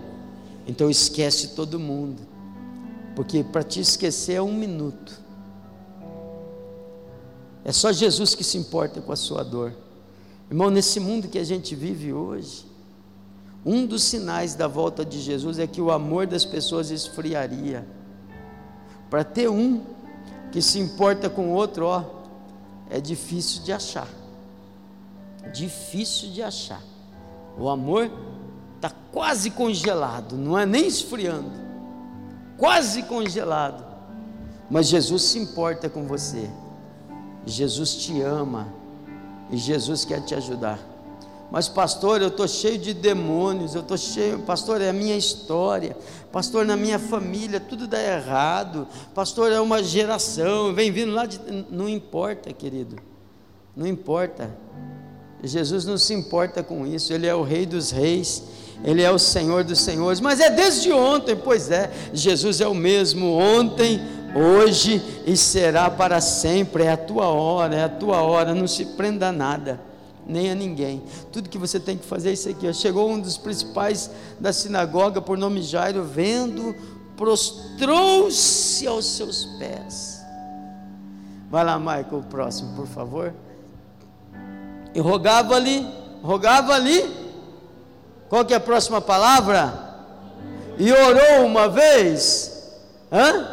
Então 0.67 0.91
esquece 0.91 1.49
todo 1.49 1.79
mundo. 1.79 2.21
Porque 3.17 3.43
para 3.43 3.63
te 3.63 3.81
esquecer 3.81 4.35
é 4.35 4.43
um 4.43 4.53
minuto. 4.53 5.19
É 7.65 7.73
só 7.73 7.91
Jesus 7.91 8.35
que 8.35 8.45
se 8.45 8.59
importa 8.59 9.01
com 9.01 9.13
a 9.13 9.17
sua 9.17 9.43
dor. 9.43 9.75
Irmão, 10.51 10.71
nesse 10.71 11.01
mundo 11.01 11.29
que 11.29 11.39
a 11.39 11.45
gente 11.45 11.75
vive 11.75 12.13
hoje, 12.13 12.67
um 13.65 13.85
dos 13.87 14.05
sinais 14.05 14.55
da 14.55 14.67
volta 14.67 15.05
de 15.05 15.21
Jesus 15.21 15.59
é 15.59 15.67
que 15.67 15.81
o 15.81 15.91
amor 15.91 16.27
das 16.27 16.45
pessoas 16.45 16.91
esfriaria. 16.91 17.87
Para 19.11 19.25
ter 19.25 19.49
um 19.49 19.83
que 20.53 20.63
se 20.63 20.79
importa 20.79 21.29
com 21.29 21.49
o 21.49 21.55
outro, 21.55 21.87
ó, 21.87 22.05
é 22.89 23.01
difícil 23.01 23.63
de 23.63 23.73
achar. 23.73 24.09
Difícil 25.53 26.31
de 26.31 26.43
achar. 26.43 26.83
O 27.59 27.69
amor 27.69 28.11
está 28.77 28.91
quase 29.13 29.51
congelado, 29.51 30.37
não 30.37 30.59
é 30.59 30.65
nem 30.65 30.87
esfriando, 30.87 31.51
quase 32.57 33.03
congelado. 33.03 33.85
Mas 34.71 34.87
Jesus 34.87 35.23
se 35.23 35.39
importa 35.39 35.89
com 35.89 36.07
você. 36.07 36.49
Jesus 37.45 37.97
te 37.97 38.21
ama 38.21 38.69
e 39.51 39.57
Jesus 39.57 40.05
quer 40.05 40.21
te 40.23 40.35
ajudar. 40.35 40.79
Mas, 41.51 41.67
pastor, 41.67 42.21
eu 42.21 42.29
estou 42.29 42.47
cheio 42.47 42.77
de 42.77 42.93
demônios, 42.93 43.75
eu 43.75 43.81
estou 43.81 43.97
cheio, 43.97 44.41
pastor, 44.41 44.83
é 44.83 44.91
a 44.91 44.93
minha 44.93 45.17
história, 45.17 45.97
pastor, 46.31 46.67
na 46.67 46.77
minha 46.77 46.99
família 46.99 47.59
tudo 47.59 47.87
dá 47.87 48.03
errado, 48.03 48.87
pastor, 49.15 49.51
é 49.51 49.59
uma 49.59 49.83
geração, 49.83 50.75
vem 50.75 50.93
vindo 50.93 51.13
lá 51.13 51.25
de. 51.25 51.41
Não 51.71 51.89
importa, 51.89 52.53
querido, 52.53 52.97
não 53.75 53.87
importa. 53.87 54.55
Jesus 55.43 55.85
não 55.85 55.97
se 55.97 56.15
importa 56.15 56.63
com 56.63 56.87
isso, 56.87 57.13
Ele 57.13 57.27
é 57.27 57.35
o 57.35 57.43
Rei 57.43 57.65
dos 57.65 57.91
Reis, 57.91 58.43
Ele 58.83 59.03
é 59.03 59.11
o 59.11 59.19
Senhor 59.19 59.63
dos 59.65 59.81
Senhores, 59.81 60.21
mas 60.21 60.41
é 60.41 60.51
desde 60.51 60.93
ontem, 60.93 61.37
pois 61.37 61.71
é, 61.71 61.91
Jesus 62.13 62.61
é 62.61 62.67
o 62.67 62.75
mesmo 62.75 63.33
ontem, 63.33 64.01
hoje 64.35 65.03
e 65.27 65.37
será 65.37 65.91
para 65.91 66.21
sempre, 66.21 66.85
é 66.85 66.93
a 66.93 66.97
tua 66.97 67.29
hora, 67.29 67.75
é 67.75 67.85
a 67.85 67.89
tua 67.89 68.23
hora, 68.23 68.55
não 68.55 68.67
se 68.67 68.85
prenda 68.85 69.29
a 69.29 69.33
nada 69.33 69.89
nem 70.29 70.51
a 70.51 70.55
ninguém. 70.55 71.03
Tudo 71.33 71.49
que 71.49 71.57
você 71.57 71.81
tem 71.81 71.97
que 71.97 72.05
fazer 72.05 72.29
é 72.29 72.33
isso 72.35 72.51
aqui. 72.51 72.71
Chegou 72.75 73.11
um 73.11 73.19
dos 73.19 73.39
principais 73.39 74.11
da 74.39 74.53
sinagoga, 74.53 75.23
por 75.23 75.39
nome 75.39 75.63
Jairo, 75.63 76.05
vendo, 76.05 76.77
prostrou-se 77.17 78.87
aos 78.87 79.07
seus 79.07 79.47
pés. 79.59 80.23
Vai 81.51 81.65
lá, 81.65 81.79
Michael, 81.79 82.25
próximo, 82.29 82.77
por 82.77 82.87
favor. 82.87 83.33
E 84.99 85.01
rogava-lhe, 85.01 85.87
rogava-lhe, 86.25 87.09
qual 88.29 88.45
que 88.45 88.53
é 88.53 88.57
a 88.57 88.61
próxima 88.61 89.01
palavra? 89.01 89.73
E 90.77 90.93
orou 90.93 91.47
uma 91.47 91.69
vez, 91.69 92.69
hã? 93.13 93.47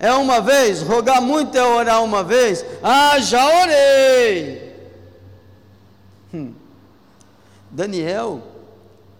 É 0.00 0.12
uma 0.14 0.40
vez, 0.40 0.82
rogar 0.82 1.22
muito 1.22 1.56
é 1.56 1.62
orar 1.62 2.02
uma 2.02 2.24
vez. 2.24 2.66
Ah, 2.82 3.20
já 3.20 3.62
orei. 3.62 4.74
Hum. 6.34 6.52
Daniel 7.70 8.42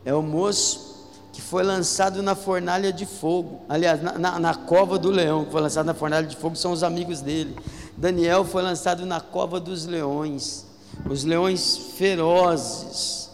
é 0.04 0.12
o 0.12 0.22
moço 0.22 1.06
que 1.32 1.40
foi 1.40 1.62
lançado 1.62 2.20
na 2.20 2.34
fornalha 2.34 2.92
de 2.92 3.06
fogo. 3.06 3.62
Aliás, 3.68 4.02
na, 4.02 4.18
na, 4.18 4.40
na, 4.40 4.54
cova 4.56 4.98
do 4.98 5.08
leão, 5.08 5.44
que 5.44 5.52
foi 5.52 5.60
lançado 5.60 5.86
na 5.86 5.94
fornalha 5.94 6.26
de 6.26 6.34
fogo, 6.34 6.56
são 6.56 6.72
os 6.72 6.82
amigos 6.82 7.20
dele. 7.20 7.56
Daniel 7.96 8.44
foi 8.44 8.60
lançado 8.60 9.06
na 9.06 9.20
cova 9.20 9.60
dos 9.60 9.86
leões, 9.86 10.73
os 11.08 11.24
leões 11.24 11.76
ferozes. 11.96 13.30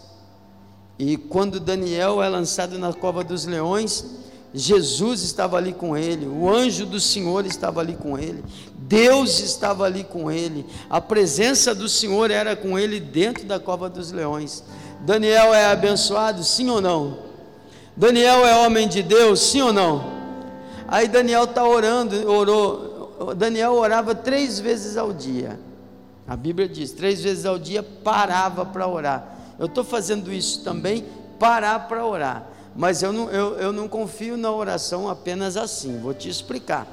E 0.97 1.17
quando 1.17 1.59
Daniel 1.59 2.21
é 2.21 2.29
lançado 2.29 2.77
na 2.77 2.93
cova 2.93 3.23
dos 3.23 3.45
leões, 3.45 4.05
Jesus 4.53 5.21
estava 5.21 5.57
ali 5.57 5.73
com 5.73 5.97
ele, 5.97 6.27
o 6.27 6.49
anjo 6.49 6.85
do 6.85 6.99
Senhor 6.99 7.45
estava 7.45 7.79
ali 7.79 7.95
com 7.95 8.19
ele, 8.19 8.43
Deus 8.77 9.39
estava 9.39 9.85
ali 9.85 10.03
com 10.03 10.29
ele, 10.29 10.65
a 10.89 10.99
presença 10.99 11.73
do 11.73 11.87
Senhor 11.87 12.29
era 12.29 12.55
com 12.55 12.77
ele 12.77 12.99
dentro 12.99 13.45
da 13.45 13.59
cova 13.59 13.89
dos 13.89 14.11
leões. 14.11 14.63
Daniel 14.99 15.53
é 15.53 15.65
abençoado, 15.65 16.43
sim 16.43 16.69
ou 16.69 16.81
não? 16.81 17.19
Daniel 17.95 18.45
é 18.45 18.65
homem 18.65 18.87
de 18.87 19.01
Deus, 19.01 19.39
sim 19.39 19.61
ou 19.61 19.71
não? 19.71 20.11
Aí 20.87 21.07
Daniel 21.07 21.45
está 21.45 21.65
orando, 21.65 22.29
orou, 22.29 23.33
Daniel 23.35 23.73
orava 23.73 24.13
três 24.13 24.59
vezes 24.59 24.97
ao 24.97 25.13
dia. 25.13 25.57
A 26.31 26.35
Bíblia 26.37 26.65
diz, 26.65 26.93
três 26.93 27.21
vezes 27.21 27.45
ao 27.45 27.59
dia 27.59 27.83
parava 27.83 28.65
para 28.65 28.87
orar. 28.87 29.37
Eu 29.59 29.65
estou 29.65 29.83
fazendo 29.83 30.31
isso 30.31 30.63
também, 30.63 31.03
parar 31.37 31.89
para 31.89 32.05
orar. 32.05 32.47
Mas 32.73 33.03
eu 33.03 33.11
não, 33.11 33.29
eu, 33.29 33.57
eu 33.57 33.73
não 33.73 33.85
confio 33.85 34.37
na 34.37 34.49
oração 34.49 35.09
apenas 35.09 35.57
assim, 35.57 35.99
vou 35.99 36.13
te 36.13 36.29
explicar. 36.29 36.87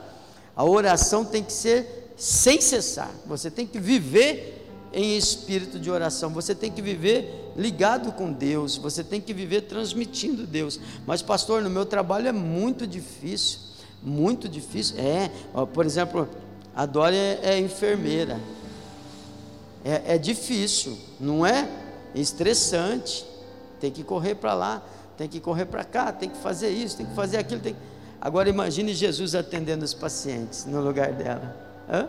A 0.56 0.64
oração 0.64 1.24
tem 1.24 1.44
que 1.44 1.52
ser 1.52 2.12
sem 2.16 2.60
cessar, 2.60 3.12
você 3.26 3.48
tem 3.48 3.64
que 3.64 3.78
viver 3.78 4.66
em 4.92 5.16
espírito 5.16 5.78
de 5.78 5.88
oração, 5.88 6.30
você 6.30 6.52
tem 6.52 6.72
que 6.72 6.82
viver 6.82 7.52
ligado 7.56 8.10
com 8.10 8.32
Deus, 8.32 8.76
você 8.76 9.04
tem 9.04 9.20
que 9.20 9.32
viver 9.32 9.68
transmitindo 9.68 10.48
Deus. 10.48 10.80
Mas, 11.06 11.22
pastor, 11.22 11.62
no 11.62 11.70
meu 11.70 11.86
trabalho 11.86 12.26
é 12.26 12.32
muito 12.32 12.88
difícil, 12.88 13.60
muito 14.02 14.48
difícil. 14.48 14.96
É, 14.98 15.30
ó, 15.54 15.64
por 15.64 15.86
exemplo, 15.86 16.28
a 16.74 16.84
Dória 16.84 17.16
é, 17.16 17.40
é 17.54 17.58
enfermeira, 17.60 18.40
é, 19.84 20.14
é 20.14 20.18
difícil, 20.18 20.98
não 21.18 21.44
é? 21.44 21.68
é 22.14 22.20
estressante, 22.20 23.24
tem 23.80 23.90
que 23.90 24.02
correr 24.02 24.34
para 24.34 24.54
lá 24.54 24.82
tem 25.18 25.28
que 25.28 25.40
correr 25.40 25.66
para 25.66 25.82
cá, 25.82 26.12
tem 26.12 26.30
que 26.30 26.38
fazer 26.38 26.70
isso, 26.70 26.96
tem 26.96 27.04
que 27.04 27.14
fazer 27.14 27.38
aquilo. 27.38 27.60
Tem... 27.60 27.76
Agora 28.20 28.48
imagine 28.48 28.94
Jesus 28.94 29.34
atendendo 29.34 29.84
os 29.84 29.92
pacientes 29.92 30.64
no 30.64 30.80
lugar 30.80 31.12
dela. 31.12 31.56
Hã? 31.90 32.08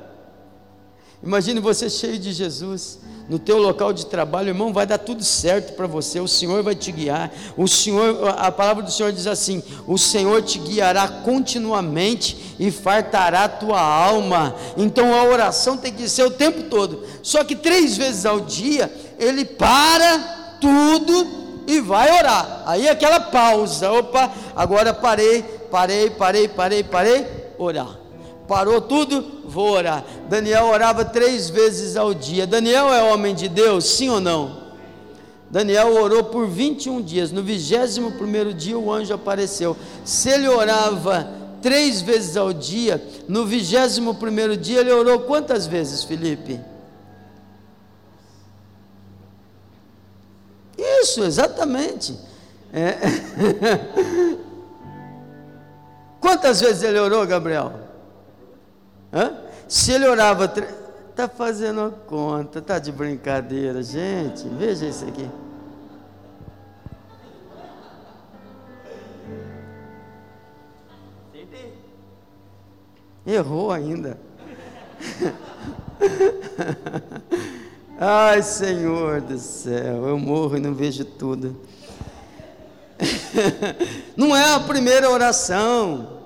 Imagine 1.22 1.60
você 1.60 1.90
cheio 1.90 2.18
de 2.18 2.32
Jesus 2.32 3.00
no 3.30 3.38
teu 3.38 3.60
local 3.60 3.94
de 3.94 4.08
trabalho, 4.08 4.50
irmão, 4.50 4.74
vai 4.74 4.88
dar 4.88 4.98
tudo 4.98 5.24
certo 5.24 5.74
para 5.74 5.86
você. 5.86 6.20
O 6.20 6.28
Senhor 6.28 6.64
vai 6.64 6.74
te 6.74 6.92
guiar. 6.92 7.32
O 7.56 7.68
Senhor, 7.68 8.28
a 8.28 8.52
palavra 8.52 8.82
do 8.82 8.92
Senhor 8.92 9.12
diz 9.12 9.28
assim: 9.28 9.62
"O 9.86 10.00
Senhor 10.00 10.42
te 10.42 10.58
guiará 10.58 11.08
continuamente 11.08 12.56
e 12.58 12.72
fartará 12.72 13.44
a 13.44 13.50
tua 13.50 13.80
alma". 13.80 14.56
Então 14.76 15.14
a 15.14 15.26
oração 15.26 15.78
tem 15.78 15.94
que 15.94 16.10
ser 16.10 16.24
o 16.24 16.32
tempo 16.32 16.64
todo. 16.64 17.04
Só 17.22 17.44
que 17.44 17.56
três 17.56 17.96
vezes 17.96 18.26
ao 18.26 18.40
dia 18.40 18.92
ele 19.20 19.46
para 19.46 20.58
tudo 20.60 21.28
e 21.68 21.80
vai 21.80 22.12
orar. 22.18 22.64
Aí 22.66 22.90
aquela 22.90 23.20
pausa, 23.20 23.92
opa, 23.92 24.32
agora 24.56 24.92
parei, 24.92 25.44
parei, 25.70 26.10
parei, 26.10 26.48
parei, 26.48 26.84
parei, 26.84 27.28
orar. 27.60 27.99
Parou 28.50 28.82
tudo, 28.82 29.44
vou 29.46 29.70
orar. 29.70 30.04
Daniel 30.28 30.66
orava 30.66 31.06
três 31.06 31.52
vezes 31.52 31.96
ao 31.96 32.16
dia. 32.16 32.48
Daniel 32.48 32.92
é 32.92 33.04
homem 33.04 33.36
de 33.36 33.48
Deus, 33.48 33.86
sim 33.86 34.10
ou 34.10 34.20
não? 34.20 34.72
Daniel 35.52 35.94
orou 35.94 36.24
por 36.24 36.48
21 36.48 37.00
dias. 37.04 37.32
No 37.32 37.44
21 37.44 38.10
primeiro 38.18 38.52
dia 38.52 38.76
o 38.78 38.92
anjo 38.92 39.14
apareceu. 39.14 39.78
Se 40.04 40.30
ele 40.30 40.48
orava 40.48 41.30
três 41.62 42.02
vezes 42.02 42.36
ao 42.36 42.52
dia, 42.52 43.00
no 43.28 43.46
21 43.46 44.16
primeiro 44.16 44.58
dia 44.58 44.80
ele 44.80 44.92
orou 44.92 45.20
quantas 45.20 45.68
vezes, 45.68 46.04
Felipe? 46.04 46.60
Isso, 50.76 51.24
exatamente. 51.24 52.18
É. 52.74 52.98
Quantas 56.20 56.62
vezes 56.62 56.84
ele 56.84 57.00
orou, 57.00 57.26
Gabriel? 57.26 57.89
Hã? 59.14 59.34
Se 59.68 59.92
ele 59.92 60.08
orava. 60.08 60.48
Tre... 60.48 60.68
Tá 61.16 61.28
fazendo 61.28 61.94
conta, 62.08 62.62
tá 62.62 62.80
de 62.80 62.94
brincadeira, 62.94 63.84
gente. 63.84 64.48
Veja 64.48 64.86
isso 64.86 65.06
aqui. 65.06 65.30
Errou 73.28 73.72
ainda. 73.72 74.18
Ai, 78.00 78.42
Senhor 78.42 79.20
do 79.20 79.38
céu, 79.38 80.08
eu 80.08 80.18
morro 80.18 80.56
e 80.56 80.62
não 80.62 80.74
vejo 80.74 81.04
tudo. 81.04 81.56
não 84.16 84.36
é 84.36 84.54
a 84.54 84.60
primeira 84.62 85.10
oração. 85.10 86.19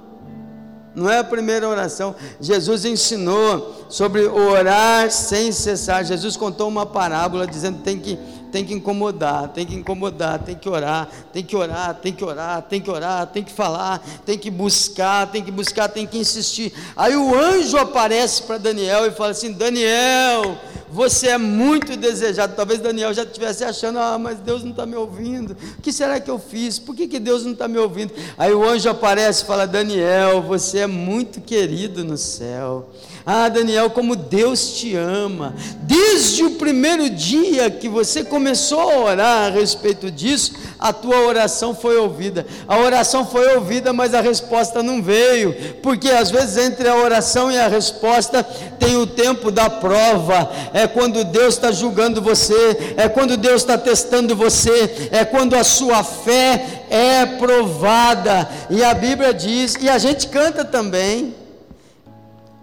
Não 0.96 1.10
é 1.10 1.20
a 1.20 1.24
primeira 1.24 1.68
oração. 1.68 2.16
Jesus 2.40 2.86
ensinou 2.86 3.88
sobre 3.90 4.26
orar 4.26 5.10
sem 5.10 5.52
cessar. 5.52 6.06
Jesus 6.06 6.38
contou 6.38 6.68
uma 6.68 6.86
parábola 6.86 7.48
dizendo 7.48 7.78
que 7.78 7.84
tem 7.84 8.00
que 8.00 8.20
tem 8.54 8.64
que 8.64 8.72
incomodar, 8.72 9.48
tem 9.48 9.66
que 9.66 9.74
incomodar, 9.74 10.38
tem 10.38 10.54
que 10.54 10.70
orar, 10.70 11.10
tem 11.34 11.44
que 11.44 11.56
orar, 11.56 11.96
tem 11.96 12.14
que 12.14 12.24
orar, 12.24 12.62
tem 12.62 12.80
que 12.80 12.92
orar, 12.92 13.26
tem 13.26 13.44
que 13.44 13.52
falar, 13.52 14.06
tem 14.24 14.38
que 14.38 14.52
buscar, 14.52 15.26
tem 15.32 15.42
que 15.44 15.50
buscar, 15.50 15.90
tem 15.90 16.06
que 16.06 16.20
insistir. 16.20 16.72
Aí 16.96 17.16
o 17.18 17.34
anjo 17.34 17.76
aparece 17.80 18.44
para 18.44 18.60
Daniel 18.60 19.08
e 19.08 19.12
fala 19.12 19.32
assim: 19.32 19.52
Daniel, 19.52 20.56
Você 20.94 21.30
é 21.30 21.40
muito 21.40 21.98
desejado. 21.98 22.54
Talvez 22.56 22.80
Daniel 22.80 23.12
já 23.16 23.24
estivesse 23.24 23.64
achando: 23.64 23.98
ah, 23.98 24.20
mas 24.20 24.38
Deus 24.38 24.64
não 24.64 24.70
está 24.70 24.86
me 24.86 24.96
ouvindo. 24.96 25.58
O 25.80 25.82
que 25.82 25.92
será 25.92 26.20
que 26.20 26.30
eu 26.30 26.38
fiz? 26.38 26.78
Por 26.78 26.96
que, 26.96 27.08
que 27.08 27.20
Deus 27.20 27.44
não 27.44 27.54
está 27.54 27.68
me 27.68 27.80
ouvindo? 27.80 28.14
Aí 28.38 28.54
o 28.54 28.64
anjo 28.64 28.88
aparece 28.88 29.42
e 29.42 29.48
fala: 29.48 29.66
Daniel, 29.66 30.44
você 30.44 30.80
é 30.80 30.88
muito 30.88 31.42
querido 31.42 32.04
no 32.04 32.16
céu. 32.16 32.92
Ah, 33.26 33.48
Daniel, 33.48 33.90
como 33.90 34.18
Deus 34.18 34.74
te 34.74 34.96
ama. 34.96 35.56
Desde 35.82 36.44
o 36.44 36.52
primeiro 36.52 37.10
dia 37.10 37.70
que 37.70 37.88
você 37.88 38.22
começou 38.22 38.80
a 38.82 38.98
orar 38.98 39.48
a 39.48 39.50
respeito 39.50 40.12
disso, 40.12 40.54
a 40.78 40.92
tua 40.92 41.22
oração 41.22 41.74
foi 41.74 41.96
ouvida. 41.96 42.46
A 42.68 42.78
oração 42.78 43.26
foi 43.26 43.56
ouvida, 43.56 43.94
mas 43.94 44.14
a 44.14 44.20
resposta 44.20 44.84
não 44.84 45.02
veio, 45.02 45.56
porque 45.82 46.10
às 46.10 46.30
vezes 46.30 46.58
entre 46.58 46.90
a 46.90 46.98
oração 46.98 47.50
e 47.50 47.58
a 47.58 47.70
resposta 47.70 48.44
tem 48.78 48.98
o 48.98 49.08
tempo 49.08 49.50
da 49.50 49.70
prova. 49.70 50.52
É 50.74 50.86
quando 50.86 51.24
Deus 51.24 51.54
está 51.56 51.72
julgando 51.72 52.22
você, 52.22 52.96
é 52.98 53.08
quando 53.08 53.38
Deus 53.38 53.62
está 53.62 53.78
testando 53.78 54.36
você, 54.36 55.10
é 55.12 55.24
quando 55.24 55.56
a 55.56 55.64
sua 55.64 56.04
fé 56.04 56.84
é 56.90 57.26
provada. 57.26 58.50
E 58.70 58.84
a 58.84 58.94
Bíblia 58.94 59.34
diz, 59.34 59.76
e 59.80 59.88
a 59.88 59.98
gente 59.98 60.28
canta 60.28 60.66
também 60.66 61.34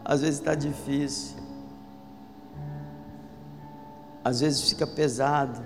às 0.04 0.20
vezes 0.20 0.40
está 0.40 0.54
difícil, 0.54 1.36
às 4.24 4.40
vezes 4.40 4.68
fica 4.68 4.86
pesado, 4.86 5.60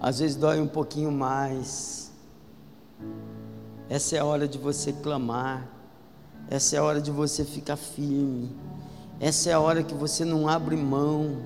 às 0.00 0.18
vezes 0.18 0.36
dói 0.36 0.60
um 0.60 0.66
pouquinho 0.66 1.12
mais. 1.12 2.10
Essa 3.88 4.16
é 4.16 4.18
a 4.20 4.24
hora 4.24 4.48
de 4.48 4.58
você 4.58 4.92
clamar, 4.92 5.68
essa 6.48 6.76
é 6.76 6.78
a 6.78 6.84
hora 6.84 7.00
de 7.00 7.10
você 7.10 7.44
ficar 7.44 7.76
firme, 7.76 8.50
essa 9.20 9.50
é 9.50 9.52
a 9.52 9.60
hora 9.60 9.82
que 9.82 9.94
você 9.94 10.24
não 10.24 10.48
abre 10.48 10.76
mão, 10.76 11.42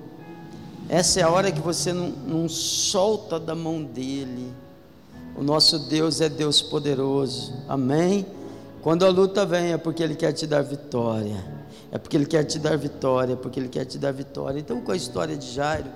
essa 0.89 1.19
é 1.19 1.23
a 1.23 1.29
hora 1.29 1.51
que 1.51 1.59
você 1.59 1.91
não, 1.91 2.09
não 2.09 2.49
solta 2.49 3.39
da 3.39 3.53
mão 3.53 3.83
dEle. 3.83 4.53
O 5.35 5.43
nosso 5.43 5.77
Deus 5.77 6.21
é 6.21 6.29
Deus 6.29 6.61
poderoso, 6.61 7.53
amém? 7.67 8.25
Quando 8.81 9.05
a 9.05 9.09
luta 9.09 9.45
vem 9.45 9.73
é 9.73 9.77
porque 9.77 10.03
Ele 10.03 10.15
quer 10.15 10.31
te 10.33 10.47
dar 10.47 10.61
vitória. 10.61 11.43
É 11.91 11.97
porque 11.97 12.17
Ele 12.17 12.25
quer 12.25 12.43
te 12.43 12.59
dar 12.59 12.77
vitória, 12.77 13.33
é 13.33 13.35
porque 13.35 13.59
Ele 13.59 13.69
quer 13.69 13.85
te 13.85 13.97
dar 13.97 14.11
vitória. 14.11 14.59
Então, 14.59 14.81
com 14.81 14.91
a 14.91 14.95
história 14.95 15.35
de 15.35 15.51
Jairo, 15.51 15.89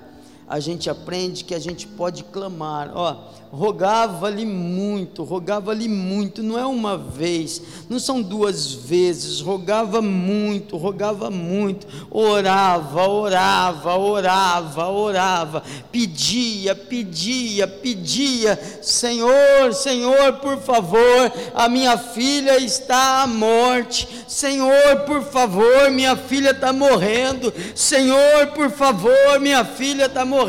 a 0.52 0.60
gente 0.60 0.90
aprende 0.90 1.44
que 1.44 1.54
a 1.54 1.58
gente 1.58 1.86
pode 1.86 2.24
clamar. 2.24 2.90
Ó, 2.94 3.16
rogava-lhe 3.50 4.44
muito, 4.44 5.24
rogava-lhe 5.24 5.88
muito, 5.88 6.42
não 6.42 6.58
é 6.58 6.66
uma 6.66 6.96
vez, 6.98 7.62
não 7.88 7.98
são 7.98 8.20
duas 8.20 8.72
vezes, 8.72 9.40
rogava 9.40 10.02
muito, 10.02 10.76
rogava 10.76 11.30
muito, 11.30 11.86
orava, 12.10 13.06
orava, 13.08 13.96
orava, 13.96 14.88
orava, 14.88 15.62
pedia, 15.90 16.74
pedia, 16.74 17.66
pedia, 17.66 18.58
Senhor, 18.82 19.72
Senhor, 19.72 20.34
por 20.34 20.58
favor, 20.58 21.32
a 21.54 21.66
minha 21.66 21.96
filha 21.96 22.58
está 22.58 23.22
à 23.22 23.26
morte, 23.26 24.06
Senhor, 24.28 25.00
por 25.06 25.22
favor, 25.22 25.90
minha 25.90 26.14
filha 26.14 26.50
está 26.50 26.74
morrendo, 26.74 27.52
Senhor, 27.74 28.48
por 28.54 28.70
favor, 28.70 29.40
minha 29.40 29.64
filha 29.64 30.04
está 30.04 30.26
morrendo. 30.26 30.41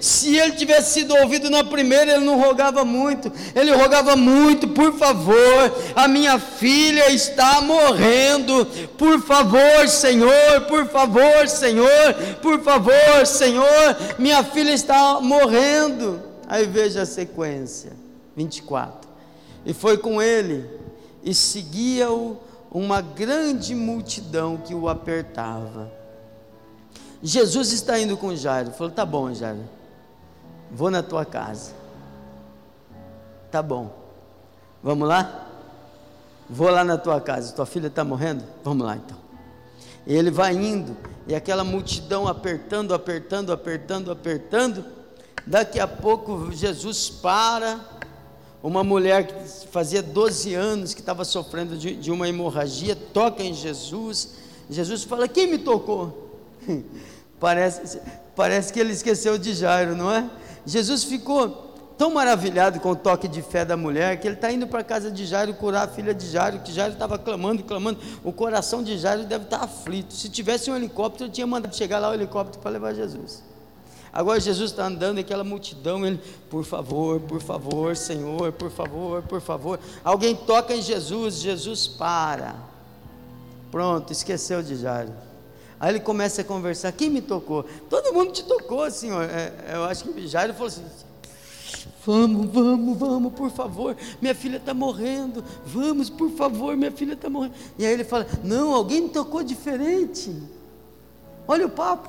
Se 0.00 0.36
ele 0.36 0.52
tivesse 0.52 1.00
sido 1.00 1.14
ouvido 1.16 1.50
na 1.50 1.62
primeira, 1.64 2.12
ele 2.12 2.24
não 2.24 2.40
rogava 2.40 2.84
muito, 2.84 3.32
ele 3.54 3.72
rogava 3.72 4.16
muito, 4.16 4.68
por 4.68 4.94
favor, 4.98 5.72
a 5.94 6.08
minha 6.08 6.38
filha 6.38 7.10
está 7.10 7.60
morrendo, 7.60 8.66
por 8.96 9.20
favor, 9.20 9.88
Senhor, 9.88 10.62
por 10.68 10.86
favor, 10.88 11.48
Senhor, 11.48 12.14
por 12.40 12.62
favor, 12.62 13.26
Senhor, 13.26 13.96
minha 14.18 14.42
filha 14.42 14.72
está 14.72 15.20
morrendo. 15.20 16.22
Aí 16.48 16.66
veja 16.66 17.02
a 17.02 17.06
sequência, 17.06 17.92
24. 18.36 19.08
E 19.64 19.72
foi 19.72 19.96
com 19.96 20.20
ele, 20.20 20.68
e 21.22 21.32
seguia-o 21.32 22.36
uma 22.70 23.00
grande 23.00 23.74
multidão 23.74 24.56
que 24.56 24.74
o 24.74 24.88
apertava. 24.88 26.01
Jesus 27.22 27.72
está 27.72 27.98
indo 28.00 28.16
com 28.16 28.34
Jairo, 28.34 28.72
falou: 28.72 28.92
Tá 28.92 29.06
bom, 29.06 29.32
Jairo, 29.32 29.62
vou 30.70 30.90
na 30.90 31.02
tua 31.02 31.24
casa. 31.24 31.72
Tá 33.50 33.62
bom. 33.62 33.94
Vamos 34.82 35.06
lá? 35.06 35.46
Vou 36.50 36.68
lá 36.68 36.82
na 36.82 36.98
tua 36.98 37.20
casa. 37.20 37.52
Tua 37.52 37.66
filha 37.66 37.86
está 37.86 38.02
morrendo? 38.02 38.42
Vamos 38.64 38.84
lá 38.84 38.96
então. 38.96 39.16
E 40.04 40.14
ele 40.14 40.32
vai 40.32 40.52
indo, 40.52 40.96
e 41.28 41.34
aquela 41.34 41.62
multidão 41.62 42.26
apertando, 42.26 42.92
apertando, 42.92 43.52
apertando, 43.52 44.10
apertando. 44.10 44.84
Daqui 45.46 45.78
a 45.78 45.86
pouco 45.86 46.50
Jesus 46.50 47.08
para. 47.08 47.78
Uma 48.62 48.84
mulher 48.84 49.26
que 49.26 49.66
fazia 49.68 50.00
12 50.00 50.54
anos 50.54 50.94
que 50.94 51.00
estava 51.00 51.24
sofrendo 51.24 51.76
de, 51.76 51.96
de 51.96 52.12
uma 52.12 52.28
hemorragia, 52.28 52.94
toca 52.94 53.42
em 53.42 53.52
Jesus. 53.52 54.34
Jesus 54.70 55.02
fala: 55.04 55.28
Quem 55.28 55.48
me 55.48 55.58
tocou? 55.58 56.38
parece, 57.42 58.00
parece 58.36 58.72
que 58.72 58.78
ele 58.78 58.92
esqueceu 58.92 59.36
de 59.36 59.52
Jairo, 59.52 59.96
não 59.96 60.12
é? 60.12 60.30
Jesus 60.64 61.02
ficou 61.02 61.48
tão 61.98 62.12
maravilhado 62.12 62.78
com 62.78 62.92
o 62.92 62.96
toque 62.96 63.26
de 63.26 63.42
fé 63.42 63.64
da 63.64 63.76
mulher 63.76 64.20
que 64.20 64.28
ele 64.28 64.36
está 64.36 64.52
indo 64.52 64.68
para 64.68 64.78
a 64.78 64.84
casa 64.84 65.10
de 65.10 65.26
Jairo 65.26 65.52
curar 65.54 65.88
a 65.88 65.88
filha 65.88 66.14
de 66.14 66.30
Jairo, 66.30 66.60
que 66.60 66.72
Jairo 66.72 66.92
estava 66.92 67.18
clamando, 67.18 67.64
clamando. 67.64 67.98
O 68.22 68.32
coração 68.32 68.80
de 68.80 68.96
Jairo 68.96 69.24
deve 69.24 69.44
estar 69.44 69.58
tá 69.58 69.64
aflito. 69.64 70.14
Se 70.14 70.28
tivesse 70.28 70.70
um 70.70 70.76
helicóptero, 70.76 71.28
eu 71.28 71.32
tinha 71.32 71.46
mandado 71.46 71.74
chegar 71.74 71.98
lá 71.98 72.10
o 72.10 72.14
helicóptero 72.14 72.62
para 72.62 72.70
levar 72.70 72.94
Jesus. 72.94 73.42
Agora 74.12 74.38
Jesus 74.38 74.70
está 74.70 74.86
andando 74.86 75.18
e 75.18 75.22
aquela 75.22 75.42
multidão, 75.42 76.06
ele, 76.06 76.20
por 76.48 76.64
favor, 76.64 77.18
por 77.18 77.42
favor, 77.42 77.96
Senhor, 77.96 78.52
por 78.52 78.70
favor, 78.70 79.22
por 79.22 79.40
favor. 79.40 79.80
Alguém 80.04 80.36
toca 80.36 80.72
em 80.76 80.80
Jesus, 80.80 81.40
Jesus 81.40 81.88
para. 81.88 82.54
Pronto, 83.72 84.12
esqueceu 84.12 84.62
de 84.62 84.76
Jairo. 84.76 85.31
Aí 85.82 85.90
ele 85.90 85.98
começa 85.98 86.42
a 86.42 86.44
conversar. 86.44 86.92
Quem 86.92 87.10
me 87.10 87.20
tocou? 87.20 87.64
Todo 87.90 88.14
mundo 88.14 88.30
te 88.30 88.44
tocou, 88.44 88.88
Senhor. 88.88 89.24
É, 89.24 89.72
eu 89.74 89.82
acho 89.82 90.04
que 90.04 90.28
Jairo 90.28 90.52
falou 90.52 90.68
assim: 90.68 90.84
Vamos, 92.06 92.46
vamos, 92.52 92.96
vamos, 92.96 93.32
por 93.32 93.50
favor, 93.50 93.96
minha 94.20 94.32
filha 94.32 94.58
está 94.58 94.72
morrendo. 94.72 95.42
Vamos, 95.66 96.08
por 96.08 96.30
favor, 96.30 96.76
minha 96.76 96.92
filha 96.92 97.14
está 97.14 97.28
morrendo. 97.28 97.56
E 97.76 97.84
aí 97.84 97.92
ele 97.92 98.04
fala: 98.04 98.28
Não, 98.44 98.72
alguém 98.72 99.08
tocou 99.08 99.42
diferente. 99.42 100.32
Olha 101.48 101.66
o 101.66 101.70
papo. 101.70 102.08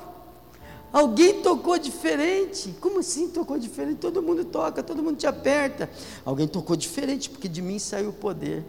Alguém 0.92 1.42
tocou 1.42 1.76
diferente. 1.76 2.72
Como 2.80 3.00
assim 3.00 3.26
tocou 3.28 3.58
diferente? 3.58 3.96
Todo 3.96 4.22
mundo 4.22 4.44
toca, 4.44 4.84
todo 4.84 5.02
mundo 5.02 5.16
te 5.16 5.26
aperta. 5.26 5.90
Alguém 6.24 6.46
tocou 6.46 6.76
diferente, 6.76 7.28
porque 7.28 7.48
de 7.48 7.60
mim 7.60 7.80
saiu 7.80 8.10
o 8.10 8.12
poder. 8.12 8.62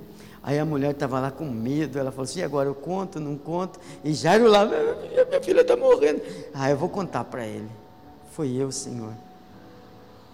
Aí 0.46 0.60
a 0.60 0.64
mulher 0.64 0.92
estava 0.92 1.20
lá 1.20 1.32
com 1.32 1.46
medo, 1.46 1.98
ela 1.98 2.12
falou 2.12 2.26
assim: 2.26 2.44
agora 2.44 2.70
eu 2.70 2.76
conto, 2.76 3.20
não 3.20 3.36
conto. 3.36 3.80
E 4.04 4.14
Jairo 4.14 4.48
lá, 4.48 4.64
minha, 4.64 5.42
filha 5.42 5.62
está 5.62 5.76
morrendo. 5.76 6.22
Ah, 6.54 6.70
eu 6.70 6.78
vou 6.78 6.88
contar 6.88 7.24
para 7.24 7.48
ele. 7.48 7.68
Foi 8.32 8.52
eu, 8.52 8.72
Senhor. 8.72 9.14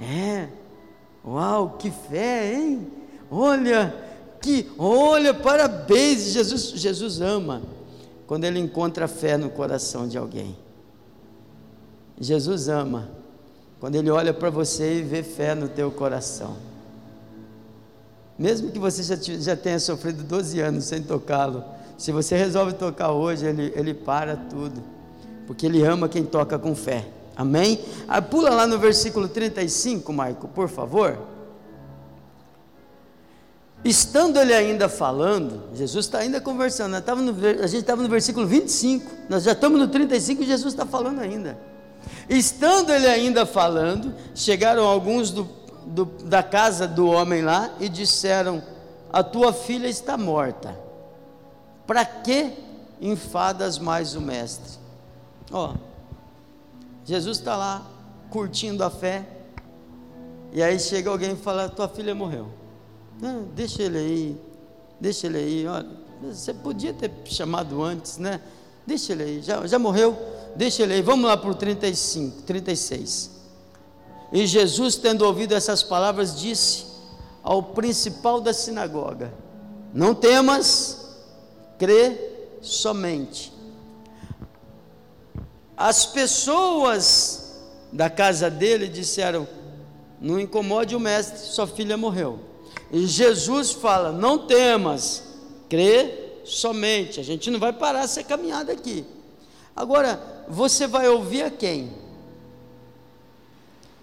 É, 0.02 0.50
Uau, 1.26 1.78
que 1.78 1.92
fé, 1.92 2.54
hein? 2.54 2.88
Olha, 3.30 3.94
que, 4.42 4.70
olha, 4.78 5.34
parabéns, 5.34 6.32
Jesus, 6.32 6.72
Jesus 6.76 7.22
ama 7.22 7.62
quando 8.26 8.44
ele 8.44 8.60
encontra 8.60 9.08
fé 9.08 9.38
no 9.38 9.50
coração 9.50 10.08
de 10.08 10.18
alguém. 10.18 10.58
Jesus 12.20 12.68
ama 12.68 13.10
quando 13.80 13.96
ele 13.96 14.10
olha 14.10 14.34
para 14.34 14.50
você 14.50 15.00
e 15.00 15.02
vê 15.04 15.24
fé 15.24 15.56
no 15.56 15.70
teu 15.70 15.92
coração. 15.92 16.71
Mesmo 18.42 18.72
que 18.72 18.80
você 18.80 19.04
já, 19.40 19.56
tenha 19.56 19.78
sofrido 19.78 20.24
12 20.24 20.60
anos 20.62 20.86
sem 20.86 21.04
tocá-lo, 21.04 21.64
se 21.96 22.12
você 22.12 22.36
resolve 22.36 22.74
tocar 22.74 23.12
hoje, 23.12 23.46
ele, 23.46 23.72
ele 23.76 23.94
para 23.94 24.36
tudo, 24.36 24.82
porque 25.46 25.68
ele 25.68 25.84
ama 25.84 26.10
quem 26.10 26.24
toca 26.24 26.58
com 26.58 26.74
fé. 26.74 27.06
Amém? 27.36 27.80
Ah, 28.08 28.20
pula 28.20 28.50
lá 28.50 28.66
no 28.66 28.80
versículo 28.80 29.28
35, 29.28 30.12
Marco, 30.12 30.48
por 30.48 30.68
favor. 30.68 31.20
Estando 33.86 34.40
ele 34.40 34.56
ainda 34.56 34.90
falando, 34.90 35.62
Jesus 35.76 36.06
está 36.06 36.18
ainda 36.18 36.42
conversando, 36.42 36.94
no, 36.94 37.64
a 37.64 37.68
gente 37.68 37.82
estava 37.82 38.02
no 38.02 38.10
versículo 38.10 38.48
25, 38.48 39.06
nós 39.30 39.44
já 39.44 39.52
estamos 39.52 39.80
no 39.80 39.88
35 39.88 40.42
e 40.42 40.46
Jesus 40.48 40.74
está 40.74 40.88
falando 40.88 41.20
ainda. 41.20 41.60
Estando 42.28 42.92
ele 42.92 43.06
ainda 43.06 43.46
falando, 43.46 44.16
chegaram 44.34 44.88
alguns 44.88 45.30
do, 45.30 45.48
do, 45.86 46.06
da 46.06 46.44
casa 46.44 46.88
do 46.88 47.08
homem 47.08 47.42
lá 47.42 47.72
e 47.80 47.90
disseram: 47.90 48.62
A 49.12 49.24
tua 49.24 49.54
filha 49.54 49.88
está 49.88 50.18
morta. 50.18 50.78
Para 51.86 52.06
que 52.06 52.54
enfadas 53.02 53.78
mais 53.78 54.16
o 54.16 54.22
mestre? 54.22 54.80
Ó, 55.52 55.76
Jesus 57.04 57.40
está 57.40 57.58
lá 57.58 57.86
curtindo 58.30 58.84
a 58.84 58.90
fé, 58.90 59.26
e 60.54 60.62
aí 60.62 60.80
chega 60.80 61.10
alguém 61.10 61.34
e 61.34 61.36
fala: 61.36 61.70
Tua 61.70 61.88
filha 61.88 62.16
morreu. 62.16 62.48
Não, 63.20 63.44
deixa 63.44 63.84
ele 63.84 63.98
aí, 63.98 64.42
deixa 65.00 65.28
ele 65.28 65.38
aí. 65.38 65.68
Olha, 65.68 65.90
você 66.22 66.54
podia 66.54 66.94
ter 66.94 67.12
chamado 67.26 67.84
antes, 67.84 68.18
né? 68.18 68.42
Deixa 68.86 69.14
ele 69.14 69.24
aí, 69.24 69.42
já, 69.42 69.66
já 69.68 69.78
morreu. 69.78 70.18
Deixa 70.56 70.84
ele 70.84 70.94
aí, 70.94 71.02
vamos 71.02 71.26
lá 71.26 71.38
para 71.38 71.50
o 71.50 71.56
35, 71.56 72.42
36. 72.44 73.41
E 74.32 74.48
Jesus, 74.48 74.96
tendo 74.96 75.26
ouvido 75.26 75.54
essas 75.54 75.84
palavras, 75.84 76.40
disse 76.40 76.86
ao 77.44 77.62
principal 77.62 78.40
da 78.40 78.54
sinagoga: 78.54 79.34
Não 79.94 80.16
temas, 80.16 81.18
crê 81.78 82.18
somente. 82.62 83.52
As 85.76 86.06
pessoas 86.06 87.60
da 87.92 88.10
casa 88.10 88.50
dele 88.50 88.88
disseram: 88.88 89.48
Não 90.20 90.40
incomode 90.40 90.96
o 90.96 91.00
mestre, 91.00 91.40
sua 91.40 91.68
filha 91.68 91.98
morreu. 91.98 92.40
E 92.92 93.06
Jesus 93.06 93.72
fala: 93.72 94.12
Não 94.12 94.38
temas, 94.38 95.24
crê 95.68 96.40
somente. 96.46 97.20
A 97.20 97.24
gente 97.24 97.50
não 97.50 97.60
vai 97.60 97.74
parar 97.74 98.04
essa 98.04 98.24
caminhada 98.24 98.72
aqui. 98.72 99.06
Agora, 99.76 100.22
você 100.48 100.86
vai 100.88 101.08
ouvir 101.10 101.44
a 101.44 101.50
quem? 101.50 102.01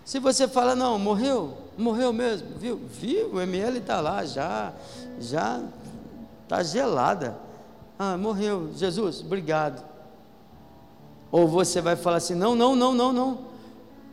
Se 0.08 0.18
você 0.18 0.48
fala, 0.48 0.74
não, 0.74 0.98
morreu, 0.98 1.52
morreu 1.76 2.14
mesmo, 2.14 2.48
viu? 2.56 2.80
Viu, 2.88 3.34
o 3.34 3.40
ML 3.42 3.76
está 3.76 4.00
lá 4.00 4.24
já, 4.24 4.72
já 5.20 5.60
está 6.44 6.62
gelada. 6.62 7.36
Ah, 7.98 8.16
morreu, 8.16 8.70
Jesus, 8.74 9.20
obrigado. 9.20 9.84
Ou 11.30 11.46
você 11.46 11.82
vai 11.82 11.94
falar 11.94 12.16
assim: 12.16 12.34
não, 12.34 12.54
não, 12.54 12.74
não, 12.74 12.94
não, 12.94 13.12
não. 13.12 13.38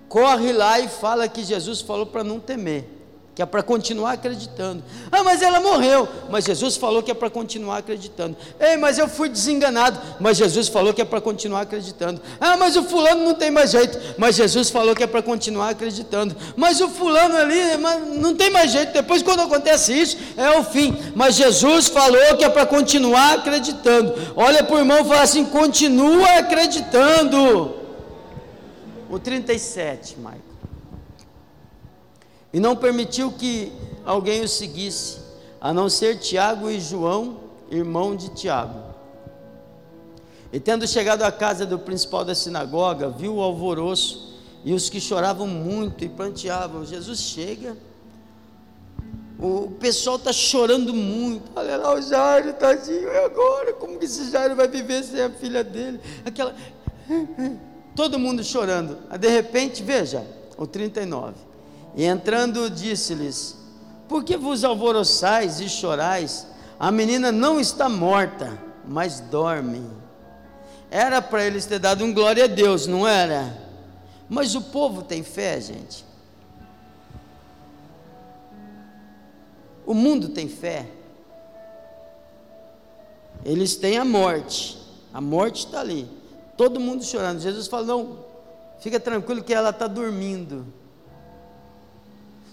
Corre 0.10 0.52
lá 0.52 0.82
e 0.82 0.90
fala 0.90 1.30
que 1.30 1.46
Jesus 1.46 1.80
falou 1.80 2.06
para 2.06 2.26
não 2.26 2.42
temer 2.42 3.05
que 3.36 3.42
é 3.42 3.46
para 3.46 3.62
continuar 3.62 4.14
acreditando. 4.14 4.82
Ah, 5.12 5.22
mas 5.22 5.42
ela 5.42 5.60
morreu, 5.60 6.08
mas 6.30 6.46
Jesus 6.46 6.78
falou 6.78 7.04
que 7.04 7.12
é 7.12 7.14
para 7.14 7.30
continuar 7.30 7.80
acreditando. 7.80 8.38
Ei, 8.58 8.78
mas 8.78 8.98
eu 8.98 9.10
fui 9.10 9.28
desenganado, 9.28 10.00
mas 10.22 10.38
Jesus 10.38 10.70
falou 10.70 10.94
que 10.94 11.02
é 11.02 11.06
para 11.06 11.20
continuar 11.20 11.62
acreditando. 11.62 12.22
Ah, 12.40 12.56
mas 12.56 12.78
o 12.78 12.84
fulano 12.84 13.26
não 13.26 13.34
tem 13.34 13.52
mais 13.52 13.72
jeito, 13.72 14.00
mas 14.18 14.38
Jesus 14.38 14.70
falou 14.70 14.96
que 14.96 15.04
é 15.04 15.08
para 15.08 15.22
continuar 15.22 15.72
acreditando. 15.72 16.34
Mas 16.56 16.80
o 16.80 16.88
fulano 16.88 17.36
ali 17.36 17.60
não 18.18 18.34
tem 18.34 18.50
mais 18.50 18.72
jeito, 18.72 18.94
depois 18.94 19.22
quando 19.22 19.42
acontece 19.42 19.92
isso, 19.92 20.18
é 20.38 20.58
o 20.58 20.64
fim. 20.64 20.98
Mas 21.14 21.36
Jesus 21.36 21.90
falou 21.90 22.38
que 22.38 22.46
é 22.46 22.50
para 22.50 22.66
continuar 22.66 23.34
acreditando. 23.34 24.14
Olha 24.34 24.64
para 24.64 24.76
o 24.78 24.80
irmão 24.80 25.02
e 25.02 25.04
fala 25.04 25.24
assim: 25.24 25.44
continua 25.44 26.38
acreditando. 26.38 27.76
O 29.10 29.20
37, 29.20 30.16
Michael 30.18 30.45
e 32.56 32.60
não 32.62 32.74
permitiu 32.74 33.34
que 33.34 33.70
alguém 34.06 34.42
o 34.42 34.48
seguisse, 34.48 35.18
a 35.60 35.74
não 35.74 35.90
ser 35.90 36.20
Tiago 36.20 36.70
e 36.70 36.80
João, 36.80 37.38
irmão 37.70 38.16
de 38.16 38.30
Tiago. 38.30 38.80
E 40.54 40.60
tendo 40.62 40.88
chegado 40.88 41.24
à 41.24 41.34
casa 41.34 41.66
do 41.66 41.78
principal 41.78 42.24
da 42.24 42.34
sinagoga, 42.34 43.10
viu 43.10 43.36
o 43.36 43.42
alvoroço 43.42 44.40
e 44.64 44.74
os 44.74 44.90
que 44.90 45.02
choravam 45.02 45.46
muito 45.46 46.06
e 46.06 46.08
planteavam. 46.08 46.86
Jesus 46.86 47.20
chega, 47.20 47.76
o 49.38 49.72
pessoal 49.72 50.16
está 50.16 50.32
chorando 50.32 50.94
muito. 50.94 51.52
Olha 51.58 51.76
lá 51.76 51.94
o 51.94 52.02
Jairo, 52.02 52.54
tadinho, 52.54 53.10
e 53.10 53.18
agora? 53.18 53.74
Como 53.74 54.00
que 54.00 54.06
esse 54.06 54.32
Jairo 54.32 54.56
vai 54.56 54.70
viver 54.70 55.04
sem 55.04 55.22
a 55.22 55.30
filha 55.30 55.62
dele? 55.62 56.00
Aquela. 56.24 56.56
Todo 57.98 58.18
mundo 58.18 58.46
chorando. 58.46 58.98
De 59.20 59.28
repente, 59.28 59.84
veja, 59.84 60.26
o 60.58 60.66
39. 60.66 61.45
E 61.96 62.04
entrando, 62.04 62.70
disse-lhes: 62.70 63.56
Por 64.08 64.24
que 64.24 64.36
vos 64.36 64.64
alvoroçais 64.64 65.60
e 65.62 65.70
chorais? 65.70 66.46
A 66.78 66.92
menina 66.92 67.32
não 67.32 67.60
está 67.60 67.88
morta, 67.88 68.60
mas 68.86 69.22
dorme. 69.22 69.90
Era 70.92 71.22
para 71.22 71.46
eles 71.46 71.66
ter 71.66 71.80
dado 71.80 72.04
um 72.04 72.14
glória 72.14 72.44
a 72.44 72.48
Deus, 72.48 72.86
não 72.86 73.08
era? 73.08 73.58
Mas 74.30 74.56
o 74.56 74.62
povo 74.62 75.04
tem 75.04 75.24
fé, 75.24 75.60
gente. 75.62 76.06
O 79.86 79.94
mundo 79.94 80.30
tem 80.30 80.50
fé. 80.50 80.88
Eles 83.44 83.76
têm 83.76 83.98
a 83.98 84.06
morte. 84.06 84.78
A 85.14 85.22
morte 85.22 85.66
está 85.66 85.80
ali. 85.80 86.10
Todo 86.58 86.80
mundo 86.80 87.04
chorando. 87.04 87.40
Jesus 87.40 87.68
falou: 87.68 87.86
Não, 87.86 88.20
fica 88.80 89.00
tranquilo 89.00 89.44
que 89.44 89.54
ela 89.54 89.70
está 89.70 89.88
dormindo. 89.88 90.66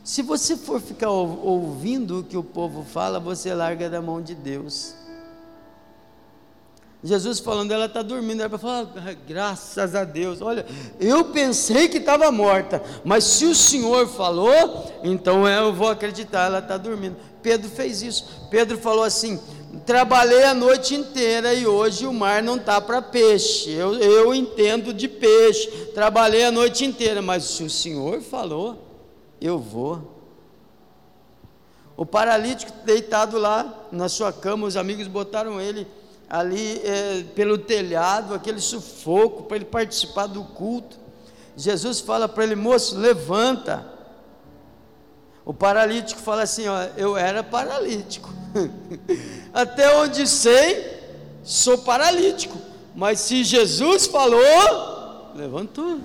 Se 0.04 0.20
você 0.20 0.56
for 0.56 0.80
ficar 0.80 1.10
ouvindo 1.10 2.20
o 2.20 2.24
que 2.24 2.36
o 2.36 2.42
povo 2.42 2.84
fala, 2.84 3.20
você 3.20 3.54
larga 3.54 3.88
da 3.88 4.02
mão 4.02 4.20
de 4.20 4.34
Deus. 4.34 4.94
Jesus 7.04 7.40
falando, 7.40 7.72
ela 7.72 7.86
está 7.86 8.00
dormindo, 8.00 8.40
ela 8.40 8.48
vai 8.48 8.58
falar, 8.58 8.88
ah, 8.96 9.14
graças 9.26 9.94
a 9.94 10.04
Deus, 10.04 10.40
olha, 10.40 10.64
eu 11.00 11.26
pensei 11.26 11.88
que 11.88 11.98
estava 11.98 12.30
morta, 12.30 12.80
mas 13.04 13.24
se 13.24 13.44
o 13.44 13.56
Senhor 13.56 14.06
falou, 14.06 14.92
então 15.02 15.48
eu 15.48 15.72
vou 15.72 15.88
acreditar, 15.88 16.46
ela 16.46 16.60
está 16.60 16.76
dormindo. 16.76 17.16
Pedro 17.42 17.68
fez 17.68 18.02
isso, 18.02 18.46
Pedro 18.48 18.78
falou 18.78 19.02
assim, 19.02 19.40
trabalhei 19.84 20.44
a 20.44 20.54
noite 20.54 20.94
inteira 20.94 21.52
e 21.52 21.66
hoje 21.66 22.06
o 22.06 22.12
mar 22.12 22.40
não 22.40 22.54
está 22.54 22.80
para 22.80 23.02
peixe, 23.02 23.70
eu, 23.70 23.94
eu 23.94 24.32
entendo 24.32 24.94
de 24.94 25.08
peixe, 25.08 25.68
trabalhei 25.92 26.44
a 26.44 26.52
noite 26.52 26.84
inteira, 26.84 27.20
mas 27.20 27.42
se 27.42 27.64
o 27.64 27.70
Senhor 27.70 28.20
falou, 28.20 28.91
eu 29.46 29.58
vou. 29.58 30.22
O 31.96 32.06
paralítico 32.06 32.72
deitado 32.84 33.38
lá 33.38 33.86
na 33.92 34.08
sua 34.08 34.32
cama, 34.32 34.66
os 34.66 34.76
amigos 34.76 35.06
botaram 35.06 35.60
ele 35.60 35.86
ali 36.28 36.80
é, 36.82 37.24
pelo 37.34 37.58
telhado, 37.58 38.34
aquele 38.34 38.60
sufoco, 38.60 39.42
para 39.42 39.56
ele 39.56 39.66
participar 39.66 40.26
do 40.26 40.42
culto. 40.42 40.96
Jesus 41.56 42.00
fala 42.00 42.28
para 42.28 42.44
ele, 42.44 42.54
moço, 42.54 42.96
levanta. 42.98 43.86
O 45.44 45.52
paralítico 45.52 46.20
fala 46.20 46.42
assim: 46.42 46.66
ó, 46.68 46.84
eu 46.96 47.16
era 47.16 47.42
paralítico. 47.42 48.32
Até 49.52 49.94
onde 49.96 50.26
sei, 50.26 51.00
sou 51.44 51.78
paralítico. 51.78 52.56
Mas 52.94 53.20
se 53.20 53.44
Jesus 53.44 54.06
falou, 54.06 55.32
levantou. 55.34 56.00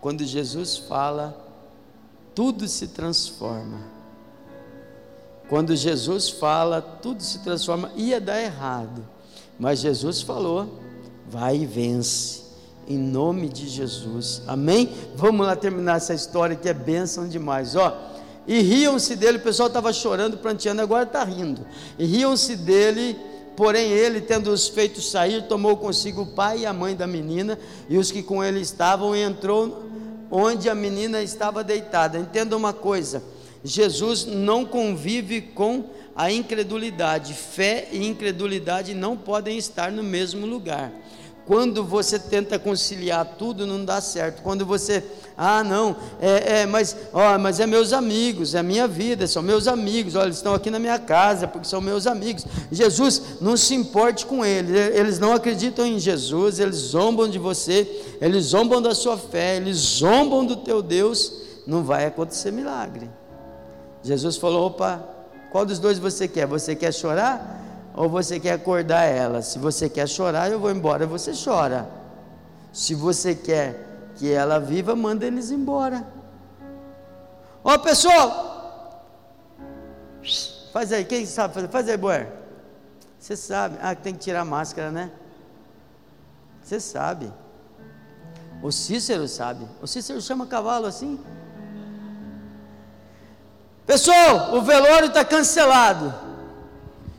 Quando 0.00 0.24
Jesus 0.24 0.76
fala, 0.76 1.36
tudo 2.34 2.68
se 2.68 2.88
transforma. 2.88 3.80
Quando 5.48 5.74
Jesus 5.74 6.28
fala, 6.28 6.80
tudo 6.80 7.22
se 7.22 7.40
transforma. 7.40 7.90
Ia 7.96 8.20
dar 8.20 8.40
errado, 8.40 9.04
mas 9.58 9.80
Jesus 9.80 10.20
falou: 10.20 10.78
vai 11.28 11.56
e 11.56 11.66
vence, 11.66 12.42
em 12.86 12.98
nome 12.98 13.48
de 13.48 13.66
Jesus. 13.68 14.42
Amém? 14.46 14.92
Vamos 15.16 15.46
lá 15.46 15.56
terminar 15.56 15.96
essa 15.96 16.14
história 16.14 16.54
que 16.54 16.68
é 16.68 16.74
bênção 16.74 17.28
demais. 17.28 17.74
Ó, 17.74 17.96
e 18.46 18.60
riam-se 18.60 19.16
dele, 19.16 19.38
o 19.38 19.42
pessoal 19.42 19.68
estava 19.68 19.92
chorando, 19.92 20.38
pranteando, 20.38 20.80
agora 20.80 21.04
está 21.04 21.24
rindo. 21.24 21.66
E 21.98 22.04
riam-se 22.04 22.56
dele. 22.56 23.18
Porém, 23.58 23.90
ele, 23.90 24.20
tendo-os 24.20 24.68
feito 24.68 25.02
sair, 25.02 25.48
tomou 25.48 25.76
consigo 25.76 26.22
o 26.22 26.26
pai 26.26 26.60
e 26.60 26.66
a 26.66 26.72
mãe 26.72 26.94
da 26.94 27.08
menina 27.08 27.58
e 27.88 27.98
os 27.98 28.12
que 28.12 28.22
com 28.22 28.44
ele 28.44 28.60
estavam, 28.60 29.16
e 29.16 29.20
entrou 29.20 29.82
onde 30.30 30.70
a 30.70 30.76
menina 30.76 31.20
estava 31.20 31.64
deitada. 31.64 32.20
Entenda 32.20 32.56
uma 32.56 32.72
coisa: 32.72 33.20
Jesus 33.64 34.24
não 34.26 34.64
convive 34.64 35.40
com 35.40 35.86
a 36.14 36.30
incredulidade. 36.30 37.34
Fé 37.34 37.88
e 37.90 38.06
incredulidade 38.06 38.94
não 38.94 39.16
podem 39.16 39.58
estar 39.58 39.90
no 39.90 40.04
mesmo 40.04 40.46
lugar. 40.46 40.92
Quando 41.48 41.82
você 41.82 42.18
tenta 42.18 42.58
conciliar 42.58 43.24
tudo, 43.38 43.66
não 43.66 43.82
dá 43.82 44.02
certo. 44.02 44.42
Quando 44.42 44.66
você, 44.66 45.02
ah, 45.34 45.64
não, 45.64 45.96
é, 46.20 46.60
é 46.60 46.66
mas, 46.66 46.94
ó, 47.10 47.38
mas 47.38 47.58
é 47.58 47.66
meus 47.66 47.94
amigos, 47.94 48.54
é 48.54 48.62
minha 48.62 48.86
vida, 48.86 49.26
são 49.26 49.42
meus 49.42 49.66
amigos, 49.66 50.14
olha, 50.14 50.26
eles 50.26 50.36
estão 50.36 50.52
aqui 50.52 50.70
na 50.70 50.78
minha 50.78 50.98
casa 50.98 51.48
porque 51.48 51.66
são 51.66 51.80
meus 51.80 52.06
amigos. 52.06 52.44
Jesus, 52.70 53.22
não 53.40 53.56
se 53.56 53.74
importe 53.74 54.26
com 54.26 54.44
eles, 54.44 54.94
eles 54.94 55.18
não 55.18 55.32
acreditam 55.32 55.86
em 55.86 55.98
Jesus, 55.98 56.60
eles 56.60 56.76
zombam 56.76 57.26
de 57.26 57.38
você, 57.38 57.88
eles 58.20 58.44
zombam 58.44 58.82
da 58.82 58.94
sua 58.94 59.16
fé, 59.16 59.56
eles 59.56 59.78
zombam 59.78 60.44
do 60.44 60.56
teu 60.56 60.82
Deus, 60.82 61.32
não 61.66 61.82
vai 61.82 62.04
acontecer 62.04 62.50
milagre. 62.50 63.08
Jesus 64.02 64.36
falou: 64.36 64.66
opa, 64.66 65.02
qual 65.50 65.64
dos 65.64 65.78
dois 65.78 65.98
você 65.98 66.28
quer? 66.28 66.46
Você 66.46 66.76
quer 66.76 66.92
chorar? 66.92 67.67
Ou 67.94 68.08
você 68.08 68.38
quer 68.38 68.52
acordar 68.52 69.04
ela? 69.04 69.42
Se 69.42 69.58
você 69.58 69.88
quer 69.88 70.08
chorar, 70.08 70.50
eu 70.50 70.60
vou 70.60 70.70
embora, 70.70 71.06
você 71.06 71.32
chora. 71.32 71.88
Se 72.72 72.94
você 72.94 73.34
quer 73.34 73.86
que 74.16 74.32
ela 74.32 74.58
viva, 74.58 74.94
manda 74.94 75.26
eles 75.26 75.50
embora. 75.50 76.06
Ó 77.64 77.74
oh, 77.74 77.78
pessoal, 77.78 79.04
faz 80.72 80.92
aí, 80.92 81.04
quem 81.04 81.26
sabe 81.26 81.54
fazer? 81.54 81.68
Faz 81.68 81.88
aí, 81.88 81.96
Boer. 81.96 82.28
Você 83.18 83.36
sabe, 83.36 83.78
ah, 83.82 83.94
tem 83.94 84.14
que 84.14 84.20
tirar 84.20 84.40
a 84.40 84.44
máscara, 84.44 84.90
né? 84.90 85.10
Você 86.62 86.78
sabe. 86.78 87.32
O 88.62 88.70
Cícero 88.70 89.26
sabe. 89.26 89.66
O 89.80 89.86
Cícero 89.86 90.20
chama 90.20 90.46
cavalo 90.46 90.86
assim. 90.86 91.18
Pessoal, 93.86 94.54
o 94.54 94.62
velório 94.62 95.08
está 95.08 95.24
cancelado. 95.24 96.14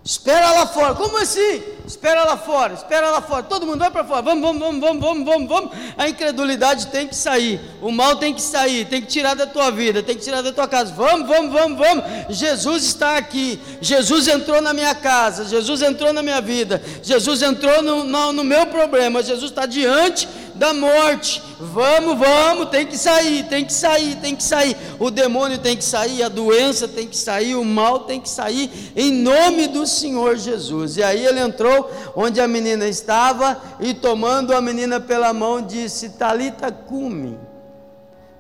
Espera 0.10 0.52
lá 0.54 0.66
fora. 0.66 0.96
Como 0.96 1.20
assim? 1.20 1.62
espera 1.90 2.24
lá 2.24 2.38
fora, 2.38 2.74
espera 2.74 3.10
lá 3.10 3.20
fora, 3.20 3.42
todo 3.42 3.66
mundo 3.66 3.80
vai 3.80 3.90
para 3.90 4.04
fora, 4.04 4.22
vamos, 4.22 4.44
vamos, 4.44 4.62
vamos, 4.62 4.80
vamos, 4.80 5.02
vamos, 5.02 5.26
vamos, 5.26 5.50
vamos. 5.50 5.72
A 5.98 6.08
incredulidade 6.08 6.88
tem 6.88 7.08
que 7.08 7.16
sair, 7.16 7.60
o 7.82 7.92
mal 7.92 8.16
tem 8.18 8.32
que 8.32 8.42
sair, 8.42 8.86
tem 8.86 9.02
que 9.02 9.08
tirar 9.08 9.34
da 9.34 9.48
tua 9.48 9.72
vida, 9.72 10.04
tem 10.04 10.16
que 10.16 10.22
tirar 10.22 10.44
da 10.44 10.52
tua 10.52 10.68
casa. 10.68 10.94
Vamos, 10.94 11.28
vamos, 11.28 11.52
vamos, 11.52 11.80
vamos. 11.80 12.04
Jesus 12.30 12.84
está 12.84 13.18
aqui, 13.18 13.60
Jesus 13.82 14.28
entrou 14.28 14.62
na 14.62 14.72
minha 14.72 14.94
casa, 14.94 15.46
Jesus 15.46 15.82
entrou 15.82 16.14
na 16.14 16.22
minha 16.22 16.40
vida, 16.40 16.80
Jesus 17.02 17.42
entrou 17.42 17.82
no, 17.82 18.04
no, 18.04 18.34
no 18.34 18.44
meu 18.44 18.68
problema, 18.68 19.24
Jesus 19.24 19.50
está 19.50 19.66
diante 19.66 20.28
da 20.60 20.74
morte. 20.74 21.42
Vamos, 21.60 22.20
vamos, 22.20 22.70
tem 22.70 22.86
que 22.86 22.98
sair, 22.98 23.48
tem 23.48 23.66
que 23.66 23.74
sair, 23.74 24.18
tem 24.18 24.36
que 24.36 24.44
sair. 24.44 24.76
O 25.00 25.10
demônio 25.10 25.58
tem 25.58 25.76
que 25.76 25.84
sair, 25.84 26.22
a 26.22 26.30
doença 26.30 26.88
tem 26.88 27.08
que 27.08 27.18
sair, 27.18 27.56
o 27.56 27.64
mal 27.64 28.02
tem 28.02 28.20
que 28.20 28.30
sair, 28.30 28.92
em 28.96 29.12
nome 29.12 29.68
do 29.70 29.88
Senhor 29.88 30.36
Jesus. 30.36 30.98
E 30.98 31.04
aí 31.04 31.26
ele 31.26 31.40
entrou 31.40 31.90
onde 32.16 32.42
a 32.42 32.48
menina 32.48 32.86
estava 32.88 33.60
e 33.80 33.94
tomando 33.94 34.54
a 34.54 34.62
menina 34.62 35.00
pela 35.00 35.34
mão 35.34 35.62
disse: 35.62 36.10
Talita 36.10 36.72
cume. 36.72 37.40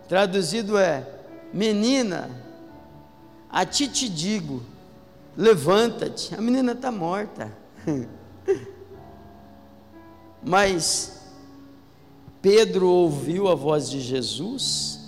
Traduzido 0.07 0.77
é: 0.77 1.07
Menina, 1.53 2.29
a 3.49 3.65
ti 3.65 3.87
te 3.87 4.09
digo, 4.09 4.61
levanta-te. 5.37 6.35
A 6.35 6.41
menina 6.41 6.73
está 6.73 6.91
morta. 6.91 7.51
Mas 10.43 11.18
Pedro 12.41 12.87
ouviu 12.87 13.49
a 13.49 13.55
voz 13.55 13.89
de 13.89 13.99
Jesus, 13.99 14.99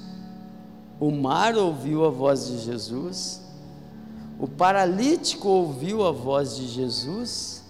o 1.00 1.12
mar 1.12 1.56
ouviu 1.56 2.06
a 2.06 2.10
voz 2.10 2.48
de 2.48 2.60
Jesus, 2.60 3.42
o 4.38 4.48
paralítico 4.48 5.48
ouviu 5.48 6.06
a 6.06 6.12
voz 6.12 6.58
de 6.58 6.68
Jesus, 6.68 7.64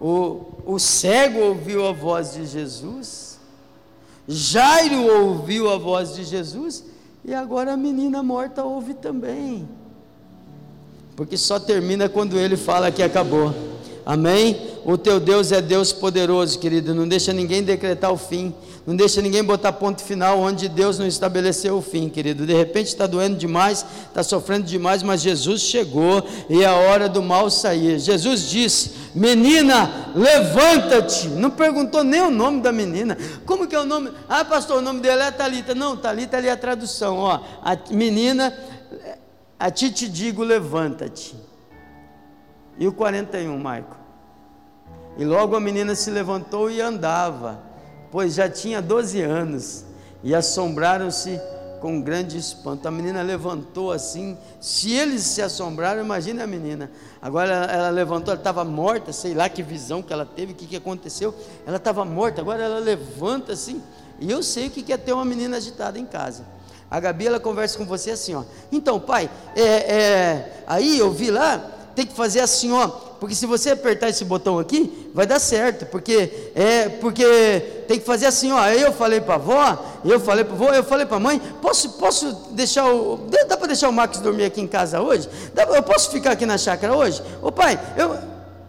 o, 0.00 0.40
o 0.64 0.78
cego 0.78 1.40
ouviu 1.40 1.86
a 1.86 1.92
voz 1.92 2.32
de 2.32 2.46
Jesus, 2.46 3.38
Jairo 4.26 5.06
ouviu 5.06 5.70
a 5.70 5.76
voz 5.76 6.14
de 6.14 6.24
Jesus, 6.24 6.84
e 7.24 7.34
agora 7.34 7.74
a 7.74 7.76
menina 7.76 8.22
morta 8.22 8.64
ouve 8.64 8.94
também, 8.94 9.68
porque 11.14 11.36
só 11.36 11.60
termina 11.60 12.08
quando 12.08 12.38
ele 12.38 12.56
fala 12.56 12.90
que 12.90 13.02
acabou. 13.02 13.54
Amém? 14.04 14.71
O 14.84 14.98
teu 14.98 15.20
Deus 15.20 15.52
é 15.52 15.60
Deus 15.60 15.92
poderoso, 15.92 16.58
querido. 16.58 16.94
Não 16.94 17.06
deixa 17.06 17.32
ninguém 17.32 17.62
decretar 17.62 18.12
o 18.12 18.16
fim. 18.16 18.54
Não 18.84 18.96
deixa 18.96 19.22
ninguém 19.22 19.44
botar 19.44 19.72
ponto 19.72 20.02
final 20.02 20.40
onde 20.40 20.68
Deus 20.68 20.98
não 20.98 21.06
estabeleceu 21.06 21.76
o 21.76 21.82
fim, 21.82 22.08
querido. 22.08 22.44
De 22.44 22.52
repente 22.52 22.88
está 22.88 23.06
doendo 23.06 23.36
demais, 23.36 23.86
está 24.08 24.24
sofrendo 24.24 24.66
demais, 24.66 25.04
mas 25.04 25.22
Jesus 25.22 25.60
chegou 25.60 26.26
e 26.50 26.62
é 26.62 26.66
a 26.66 26.74
hora 26.74 27.08
do 27.08 27.22
mal 27.22 27.48
sair. 27.48 28.00
Jesus 28.00 28.50
disse: 28.50 28.90
Menina, 29.14 30.10
levanta-te. 30.16 31.28
Não 31.28 31.50
perguntou 31.50 32.02
nem 32.02 32.22
o 32.22 32.30
nome 32.30 32.60
da 32.60 32.72
menina. 32.72 33.16
Como 33.46 33.68
que 33.68 33.76
é 33.76 33.80
o 33.80 33.86
nome? 33.86 34.10
Ah, 34.28 34.44
pastor, 34.44 34.78
o 34.78 34.82
nome 34.82 34.98
dela 34.98 35.26
é 35.26 35.30
Talita. 35.30 35.76
Não, 35.76 35.96
Talita 35.96 36.36
ali 36.36 36.48
é 36.48 36.52
a 36.52 36.56
tradução. 36.56 37.18
Ó, 37.18 37.38
a 37.62 37.78
menina, 37.90 38.52
a 39.60 39.70
ti 39.70 39.92
te 39.92 40.08
digo, 40.08 40.42
levanta-te. 40.42 41.36
E 42.76 42.88
o 42.88 42.92
41, 42.92 43.56
Maico? 43.56 44.01
E 45.16 45.24
logo 45.24 45.54
a 45.54 45.60
menina 45.60 45.94
se 45.94 46.10
levantou 46.10 46.70
e 46.70 46.80
andava, 46.80 47.60
pois 48.10 48.34
já 48.34 48.48
tinha 48.48 48.80
12 48.80 49.20
anos, 49.20 49.84
e 50.22 50.34
assombraram-se 50.34 51.40
com 51.80 52.00
grande 52.00 52.38
espanto. 52.38 52.86
A 52.86 52.90
menina 52.90 53.20
levantou 53.22 53.92
assim, 53.92 54.38
se 54.60 54.92
eles 54.92 55.22
se 55.22 55.42
assombraram, 55.42 56.02
imagine 56.02 56.40
a 56.40 56.46
menina. 56.46 56.90
Agora 57.20 57.52
ela, 57.52 57.90
levantou, 57.90 58.32
ela 58.32 58.40
estava 58.40 58.64
morta, 58.64 59.12
sei 59.12 59.34
lá 59.34 59.48
que 59.48 59.62
visão 59.62 60.00
que 60.00 60.12
ela 60.12 60.24
teve, 60.24 60.52
o 60.52 60.54
que, 60.54 60.66
que 60.66 60.76
aconteceu. 60.76 61.34
Ela 61.66 61.76
estava 61.76 62.04
morta, 62.04 62.40
agora 62.40 62.62
ela 62.62 62.78
levanta 62.78 63.52
assim. 63.52 63.82
E 64.20 64.30
eu 64.30 64.42
sei 64.42 64.68
o 64.68 64.70
que 64.70 64.92
é 64.92 64.96
ter 64.96 65.12
uma 65.12 65.24
menina 65.24 65.56
agitada 65.56 65.98
em 65.98 66.06
casa. 66.06 66.44
A 66.88 67.00
Gabi 67.00 67.26
ela 67.26 67.40
conversa 67.40 67.76
com 67.76 67.84
você 67.84 68.12
assim, 68.12 68.34
ó. 68.34 68.44
Então, 68.70 69.00
pai, 69.00 69.28
é, 69.56 69.62
é, 69.62 70.62
aí 70.66 70.98
eu 70.98 71.10
vi 71.10 71.30
lá 71.30 71.80
tem 71.94 72.06
que 72.06 72.14
fazer 72.14 72.40
assim, 72.40 72.72
ó, 72.72 72.90
porque 73.22 73.36
se 73.36 73.46
você 73.46 73.70
apertar 73.70 74.08
esse 74.08 74.24
botão 74.24 74.58
aqui, 74.58 75.08
vai 75.14 75.24
dar 75.24 75.38
certo, 75.38 75.86
porque 75.86 76.50
é 76.56 76.88
porque 76.88 77.84
tem 77.86 78.00
que 78.00 78.04
fazer 78.04 78.26
assim, 78.26 78.50
ó. 78.50 78.66
Eu 78.66 78.92
falei 78.92 79.20
para 79.20 79.36
avó, 79.36 80.00
eu 80.04 80.18
falei 80.18 80.44
para 80.44 80.54
avó, 80.54 80.70
eu 80.70 80.82
falei 80.82 81.06
para 81.06 81.20
mãe, 81.20 81.40
posso 81.60 81.88
posso 81.90 82.32
deixar 82.50 82.92
o 82.92 83.28
dá 83.48 83.56
para 83.56 83.68
deixar 83.68 83.88
o 83.90 83.92
Max 83.92 84.18
dormir 84.18 84.42
aqui 84.42 84.60
em 84.60 84.66
casa 84.66 85.00
hoje? 85.00 85.28
Dá, 85.54 85.62
eu 85.62 85.84
posso 85.84 86.10
ficar 86.10 86.32
aqui 86.32 86.44
na 86.44 86.58
chácara 86.58 86.96
hoje? 86.96 87.22
Ô 87.40 87.52
pai, 87.52 87.78
eu 87.96 88.18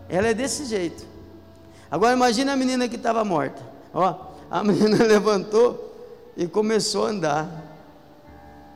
ela 0.08 0.28
é 0.28 0.36
desse 0.36 0.66
jeito. 0.66 1.04
Agora 1.90 2.14
imagina 2.14 2.54
a 2.54 2.56
menina 2.56 2.88
que 2.88 2.96
estava 2.96 3.26
morta. 3.26 3.60
Ó, 3.92 4.14
a 4.52 4.62
menina 4.64 5.04
levantou 5.04 6.14
e 6.38 6.46
começou 6.46 7.08
a 7.08 7.10
andar. 7.10 7.64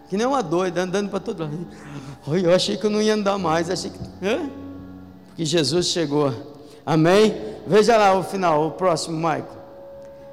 Que 0.09 0.17
nem 0.17 0.25
uma 0.25 0.41
doida, 0.41 0.81
andando 0.81 1.11
para 1.11 1.19
todo 1.19 1.43
lado. 1.43 1.67
Eu 2.43 2.51
achei 2.55 2.77
que 2.77 2.85
eu 2.87 2.89
não 2.89 2.99
ia 2.99 3.13
andar 3.13 3.37
mais, 3.37 3.69
achei 3.69 3.91
que. 3.91 3.99
Hã? 4.25 4.66
Porque 5.37 5.45
Jesus 5.45 5.85
chegou. 5.85 6.33
Amém? 6.83 7.39
Veja 7.67 7.95
lá 7.95 8.17
o 8.17 8.23
final, 8.23 8.65
o 8.65 8.71
próximo, 8.71 9.15
Maico. 9.15 9.55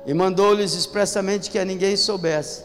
E 0.07 0.15
mandou-lhes 0.15 0.73
expressamente 0.73 1.51
que 1.51 1.59
a 1.59 1.65
ninguém 1.65 1.95
soubesse. 1.95 2.63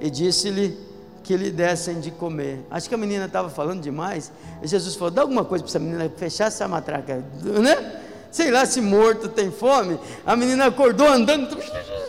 E 0.00 0.08
disse-lhe 0.08 0.74
que 1.22 1.36
lhe 1.36 1.50
dessem 1.50 2.00
de 2.00 2.10
comer. 2.10 2.64
Acho 2.70 2.88
que 2.88 2.94
a 2.94 2.98
menina 2.98 3.26
estava 3.26 3.50
falando 3.50 3.82
demais. 3.82 4.32
E 4.62 4.66
Jesus 4.66 4.94
falou: 4.94 5.10
dá 5.10 5.20
alguma 5.20 5.44
coisa 5.44 5.62
para 5.62 5.70
essa 5.70 5.78
menina 5.78 6.10
fechar 6.16 6.46
essa 6.46 6.66
matraca, 6.66 7.22
né? 7.42 8.00
sei 8.36 8.50
lá 8.50 8.66
se 8.66 8.82
morto 8.82 9.28
tem 9.28 9.50
fome. 9.50 9.98
A 10.24 10.36
menina 10.36 10.66
acordou 10.66 11.08
andando. 11.08 11.56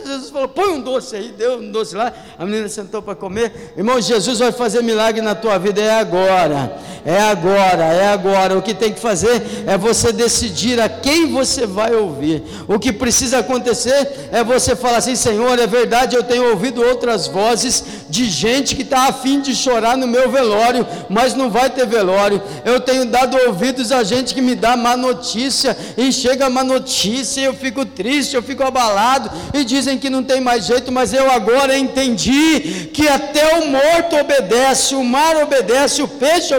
Jesus 0.04 0.30
falou: 0.30 0.48
põe 0.48 0.72
um 0.74 0.80
doce 0.80 1.16
aí, 1.16 1.32
deu 1.32 1.58
um 1.58 1.72
doce 1.72 1.96
lá. 1.96 2.12
A 2.38 2.44
menina 2.44 2.68
sentou 2.68 3.00
para 3.00 3.14
comer. 3.14 3.72
Irmão, 3.76 4.00
Jesus 4.00 4.38
vai 4.38 4.52
fazer 4.52 4.82
milagre 4.82 5.22
na 5.22 5.34
tua 5.34 5.58
vida, 5.58 5.80
é 5.80 5.98
agora, 5.98 6.76
é 7.08 7.22
agora, 7.22 7.84
é 7.84 8.08
agora. 8.08 8.58
O 8.58 8.60
que 8.60 8.74
tem 8.74 8.92
que 8.92 9.00
fazer 9.00 9.64
é 9.66 9.78
você 9.78 10.12
decidir 10.12 10.78
a 10.78 10.90
quem 10.90 11.32
você 11.32 11.66
vai 11.66 11.94
ouvir. 11.94 12.42
O 12.68 12.78
que 12.78 12.92
precisa 12.92 13.38
acontecer 13.38 14.28
é 14.30 14.44
você 14.44 14.76
falar 14.76 14.98
assim: 14.98 15.16
Senhor, 15.16 15.58
é 15.58 15.66
verdade, 15.66 16.14
eu 16.14 16.22
tenho 16.22 16.50
ouvido 16.50 16.82
outras 16.82 17.26
vozes 17.26 17.82
de 18.10 18.26
gente 18.26 18.76
que 18.76 18.82
está 18.82 19.08
afim 19.08 19.40
de 19.40 19.54
chorar 19.56 19.96
no 19.96 20.06
meu 20.06 20.30
velório, 20.30 20.86
mas 21.08 21.32
não 21.32 21.48
vai 21.48 21.70
ter 21.70 21.86
velório. 21.86 22.42
Eu 22.62 22.78
tenho 22.78 23.06
dado 23.06 23.38
ouvidos 23.46 23.90
a 23.90 24.04
gente 24.04 24.34
que 24.34 24.42
me 24.42 24.54
dá 24.54 24.76
má 24.76 24.94
notícia 24.94 25.74
e 25.96 26.12
chega 26.12 26.46
uma 26.46 26.62
notícia, 26.62 27.40
eu 27.40 27.54
fico 27.54 27.86
triste, 27.86 28.36
eu 28.36 28.42
fico 28.42 28.62
abalado, 28.62 29.30
e 29.54 29.64
dizem 29.64 29.96
que 29.96 30.10
não 30.10 30.22
tem 30.22 30.42
mais 30.42 30.66
jeito, 30.66 30.92
mas 30.92 31.14
eu 31.14 31.30
agora 31.30 31.78
entendi 31.78 32.90
que 32.92 33.08
até 33.08 33.60
o 33.60 33.68
morto 33.68 34.14
obedece, 34.16 34.94
o 34.94 35.02
mar 35.02 35.36
obedece, 35.36 36.02
o 36.02 36.08
peixe 36.08 36.54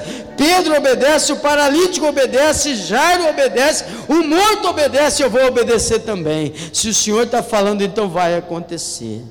obedece, 0.00 0.02
Pedro 0.36 0.76
obedece, 0.76 1.32
o 1.32 1.36
paralítico 1.36 2.06
obedece, 2.06 2.74
Jairo 2.74 3.28
obedece, 3.28 3.84
o 4.08 4.22
morto 4.22 4.68
obedece, 4.68 5.22
eu 5.22 5.30
vou 5.30 5.44
obedecer 5.46 6.00
também. 6.00 6.52
Se 6.72 6.88
o 6.88 6.94
Senhor 6.94 7.24
está 7.24 7.42
falando, 7.42 7.82
então 7.82 8.08
vai 8.08 8.36
acontecer. 8.36 9.22